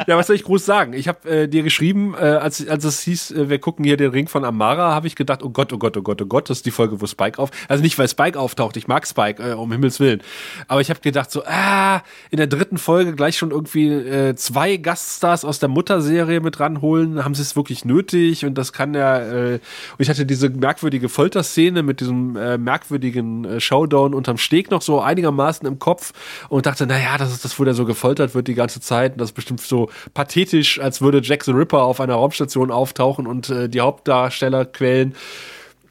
[0.06, 0.92] ja, was soll ich groß sagen?
[0.92, 4.12] Ich habe äh, dir geschrieben, äh, als, als es hieß, äh, wir gucken hier den
[4.12, 6.58] Ring von Amara, habe ich gedacht, oh Gott, oh Gott, oh Gott, oh Gott, das
[6.58, 7.50] ist die Folge, wo Spike auf.
[7.66, 10.22] Also nicht, weil Spike auftaucht, ich mag Spike, äh, um Himmels Willen.
[10.68, 14.76] Aber ich habe gedacht, so, ah, in der dritten Folge gleich schon irgendwie äh, zwei
[14.76, 17.24] Gaststars aus der Mutterserie mit ranholen.
[17.24, 18.44] Haben sie es wirklich nötig?
[18.44, 19.18] Und das kann ja.
[19.18, 19.60] Äh, und
[19.98, 25.00] ich hatte diese merkwürdige Folterszene mit diesem äh, merkwürdigen äh, Showdown unterm Steg noch so
[25.00, 26.12] einigermaßen im Kopf.
[26.48, 29.12] Und dachte, naja, das ist das, wo der so gefoltert wird die ganze Zeit.
[29.12, 33.26] Und das ist bestimmt so pathetisch, als würde Jack the Ripper auf einer Raumstation auftauchen
[33.26, 35.14] und äh, die Hauptdarsteller quälen.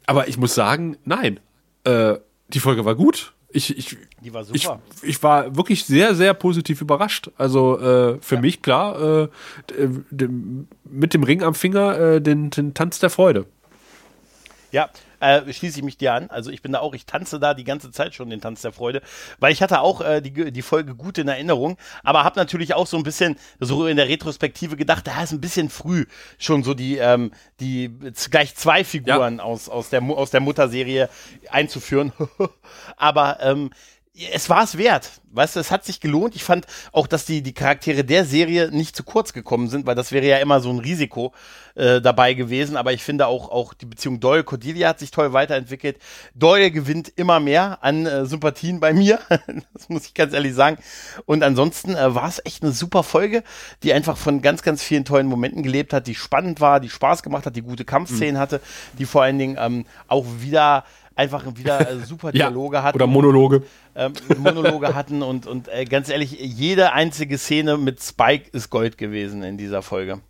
[0.06, 1.40] Aber ich muss sagen, nein.
[1.84, 2.14] Äh,
[2.48, 3.34] die Folge war gut.
[3.50, 4.80] Ich, ich, die war super.
[5.02, 7.30] Ich, ich war wirklich sehr, sehr positiv überrascht.
[7.38, 8.40] Also äh, für ja.
[8.40, 9.28] mich klar,
[9.78, 9.88] äh,
[10.84, 13.46] mit dem Ring am Finger äh, den, den Tanz der Freude.
[14.70, 16.30] Ja, äh, schließe ich mich dir an.
[16.30, 18.72] Also ich bin da auch, ich tanze da die ganze Zeit schon den Tanz der
[18.72, 19.02] Freude,
[19.38, 22.86] weil ich hatte auch äh, die, die Folge gut in Erinnerung, aber habe natürlich auch
[22.86, 26.06] so ein bisschen so in der Retrospektive gedacht, da ist ein bisschen früh
[26.38, 27.90] schon so die, ähm, die
[28.30, 29.42] gleich zwei Figuren ja.
[29.42, 31.08] aus, aus, der, aus der Mutterserie
[31.50, 32.12] einzuführen.
[32.96, 33.70] aber ähm,
[34.32, 35.10] es war es wert.
[35.30, 36.34] Weißt du, es hat sich gelohnt.
[36.34, 39.94] Ich fand auch, dass die, die Charaktere der Serie nicht zu kurz gekommen sind, weil
[39.94, 41.32] das wäre ja immer so ein Risiko
[41.74, 42.76] äh, dabei gewesen.
[42.76, 45.98] Aber ich finde auch, auch die Beziehung Doyle-Cordelia hat sich toll weiterentwickelt.
[46.34, 49.20] Doyle gewinnt immer mehr an äh, Sympathien bei mir.
[49.74, 50.78] das muss ich ganz ehrlich sagen.
[51.26, 53.44] Und ansonsten äh, war es echt eine super Folge,
[53.82, 57.22] die einfach von ganz, ganz vielen tollen Momenten gelebt hat, die spannend war, die Spaß
[57.22, 58.38] gemacht hat, die gute Kampfszenen mhm.
[58.38, 58.60] hatte,
[58.98, 60.84] die vor allen Dingen ähm, auch wieder
[61.18, 62.96] einfach wieder äh, super Dialoge ja, hatten.
[62.96, 63.62] Oder Monologe.
[63.94, 68.96] Ähm, Monologe hatten und, und äh, ganz ehrlich, jede einzige Szene mit Spike ist Gold
[68.96, 70.20] gewesen in dieser Folge.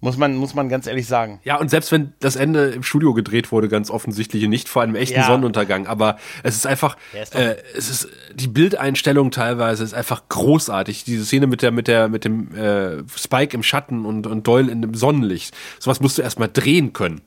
[0.00, 1.40] Muss man, muss man ganz ehrlich sagen.
[1.42, 4.94] Ja, und selbst wenn das Ende im Studio gedreht wurde, ganz offensichtlich nicht vor einem
[4.94, 5.26] echten ja.
[5.26, 11.02] Sonnenuntergang, aber es ist einfach, ist äh, es ist die Bildeinstellung teilweise ist einfach großartig.
[11.02, 14.70] Diese Szene mit der, mit der, mit dem äh, Spike im Schatten und, und Doyle
[14.70, 15.56] in dem Sonnenlicht.
[15.80, 17.20] Sowas musst du erstmal drehen können.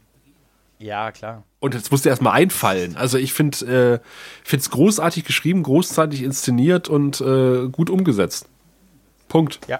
[0.81, 1.43] Ja, klar.
[1.59, 2.97] Und das musste erstmal einfallen.
[2.97, 4.01] Also ich finde
[4.51, 8.49] äh, es großartig geschrieben, großartig inszeniert und äh, gut umgesetzt.
[9.27, 9.59] Punkt.
[9.67, 9.79] Ja.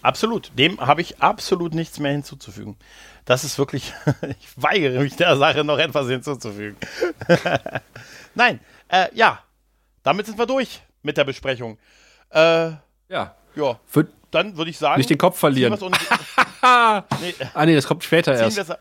[0.00, 0.52] Absolut.
[0.56, 2.76] Dem habe ich absolut nichts mehr hinzuzufügen.
[3.26, 3.92] Das ist wirklich,
[4.40, 6.76] ich weigere mich der Sache noch etwas hinzuzufügen.
[8.34, 9.40] Nein, äh, ja,
[10.02, 11.76] damit sind wir durch mit der Besprechung.
[12.30, 12.70] Äh,
[13.08, 13.34] ja.
[13.54, 13.80] Ja.
[14.30, 14.98] Dann würde ich sagen.
[14.98, 15.72] Nicht den Kopf verlieren.
[17.20, 17.34] nee.
[17.54, 18.76] Ah, nee, das kommt später erst.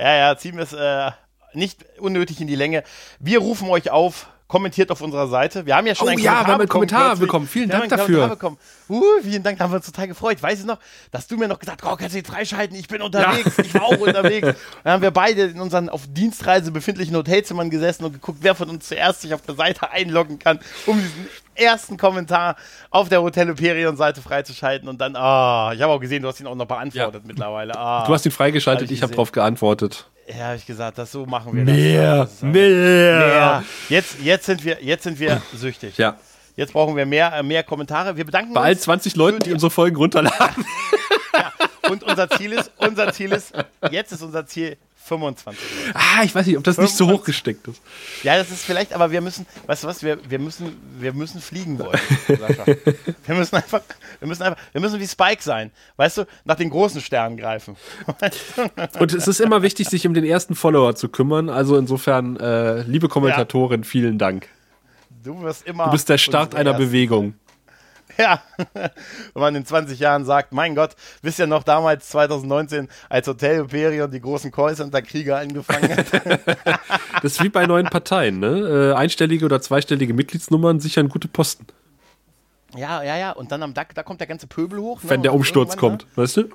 [0.00, 1.10] Ja, ja, ziehen wir es äh,
[1.52, 2.84] nicht unnötig in die Länge.
[3.18, 5.64] Wir rufen euch auf, kommentiert auf unserer Seite.
[5.64, 7.46] Wir haben ja schon oh, einen ja, Kommentar, wir haben einen Kommentar bekommen.
[7.46, 8.36] Vielen Dank dafür.
[8.88, 10.38] Uh, vielen Dank, da haben wir uns total gefreut.
[10.38, 10.78] Ich weiß es noch,
[11.12, 12.76] dass du mir noch gesagt hast, oh, kannst du jetzt freischalten?
[12.76, 13.64] Ich bin unterwegs, ja.
[13.64, 14.48] ich war auch unterwegs.
[14.82, 18.68] Dann haben wir beide in unseren auf Dienstreise befindlichen Hotelzimmern gesessen und geguckt, wer von
[18.68, 22.56] uns zuerst sich auf der Seite einloggen kann, um diesen ersten Kommentar
[22.90, 26.28] auf der Hotel Hyperion Seite freizuschalten und dann, ah, oh, ich habe auch gesehen, du
[26.28, 27.26] hast ihn auch noch beantwortet ja.
[27.26, 27.76] mittlerweile.
[27.76, 30.06] Ah, du hast ihn freigeschaltet, hab ich, ich habe darauf geantwortet.
[30.36, 32.42] Ja, habe ich gesagt, das so machen wir mehr, das.
[32.42, 33.64] Mehr, mehr.
[33.88, 35.96] Jetzt, jetzt sind wir, jetzt sind wir süchtig.
[35.98, 36.16] Ja.
[36.56, 38.16] Jetzt brauchen wir mehr, äh, mehr Kommentare.
[38.16, 38.64] Wir bedanken Bei uns.
[38.64, 40.64] Bei allen 20 Leuten, die, die unsere Folgen runterladen.
[41.32, 41.52] Ja,
[41.90, 43.52] und unser Ziel ist, unser Ziel ist,
[43.90, 45.58] jetzt ist unser Ziel 25.
[45.94, 46.82] Ah, ich weiß nicht, ob das 25.
[46.82, 47.80] nicht so hoch gesteckt ist.
[48.22, 51.40] Ja, das ist vielleicht, aber wir müssen, weißt du was, wir, wir, müssen, wir müssen
[51.40, 51.98] fliegen wollen,
[52.28, 52.64] Sascha.
[53.26, 53.80] wir müssen einfach,
[54.18, 57.76] wir müssen einfach, wir müssen wie Spike sein, weißt du, nach den großen Sternen greifen.
[58.98, 61.48] Und es ist immer wichtig, sich um den ersten Follower zu kümmern.
[61.48, 63.88] Also insofern, äh, liebe Kommentatorin, ja.
[63.88, 64.48] vielen Dank.
[65.22, 65.86] Du wirst immer.
[65.86, 66.72] Du bist der Start einer.
[66.72, 67.34] Bewegung.
[68.18, 68.42] Ja,
[68.74, 68.90] wenn
[69.34, 74.10] man in 20 Jahren sagt, mein Gott, wisst ihr noch damals 2019, als Hotel Imperium
[74.10, 76.06] die großen Callcenter-Krieger angefangen hat?
[77.22, 78.92] das ist wie bei neuen Parteien, ne?
[78.92, 81.66] Äh, einstellige oder zweistellige Mitgliedsnummern sichern gute Posten.
[82.76, 83.32] Ja, ja, ja.
[83.32, 85.02] Und dann am Dack, da kommt der ganze Pöbel hoch.
[85.02, 85.10] Ne?
[85.10, 86.22] Wenn der Umsturz kommt, ne?
[86.22, 86.48] weißt du?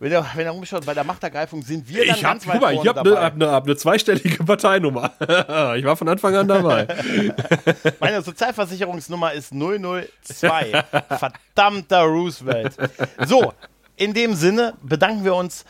[0.00, 2.60] Wenn der, wenn der Umsturz, bei der Machtergreifung sind wir dann ich ganz hab, weit
[2.60, 5.12] mal, Ich habe eine hab ne, hab ne zweistellige Parteinummer.
[5.76, 6.86] ich war von Anfang an dabei.
[8.00, 10.84] Meine Sozialversicherungsnummer ist 002.
[11.18, 12.76] Verdammter Roosevelt.
[13.26, 13.52] So,
[13.98, 15.64] in dem Sinne bedanken wir uns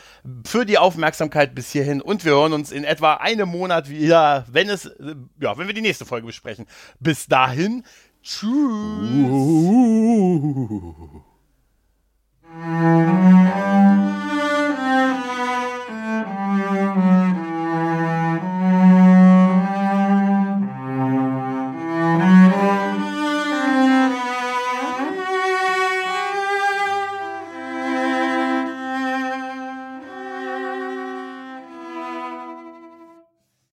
[0.45, 4.69] für die Aufmerksamkeit bis hierhin und wir hören uns in etwa einem Monat wieder, wenn
[4.69, 4.91] es,
[5.39, 6.67] ja, wenn wir die nächste Folge besprechen.
[6.99, 7.83] Bis dahin,
[8.43, 9.39] ooh.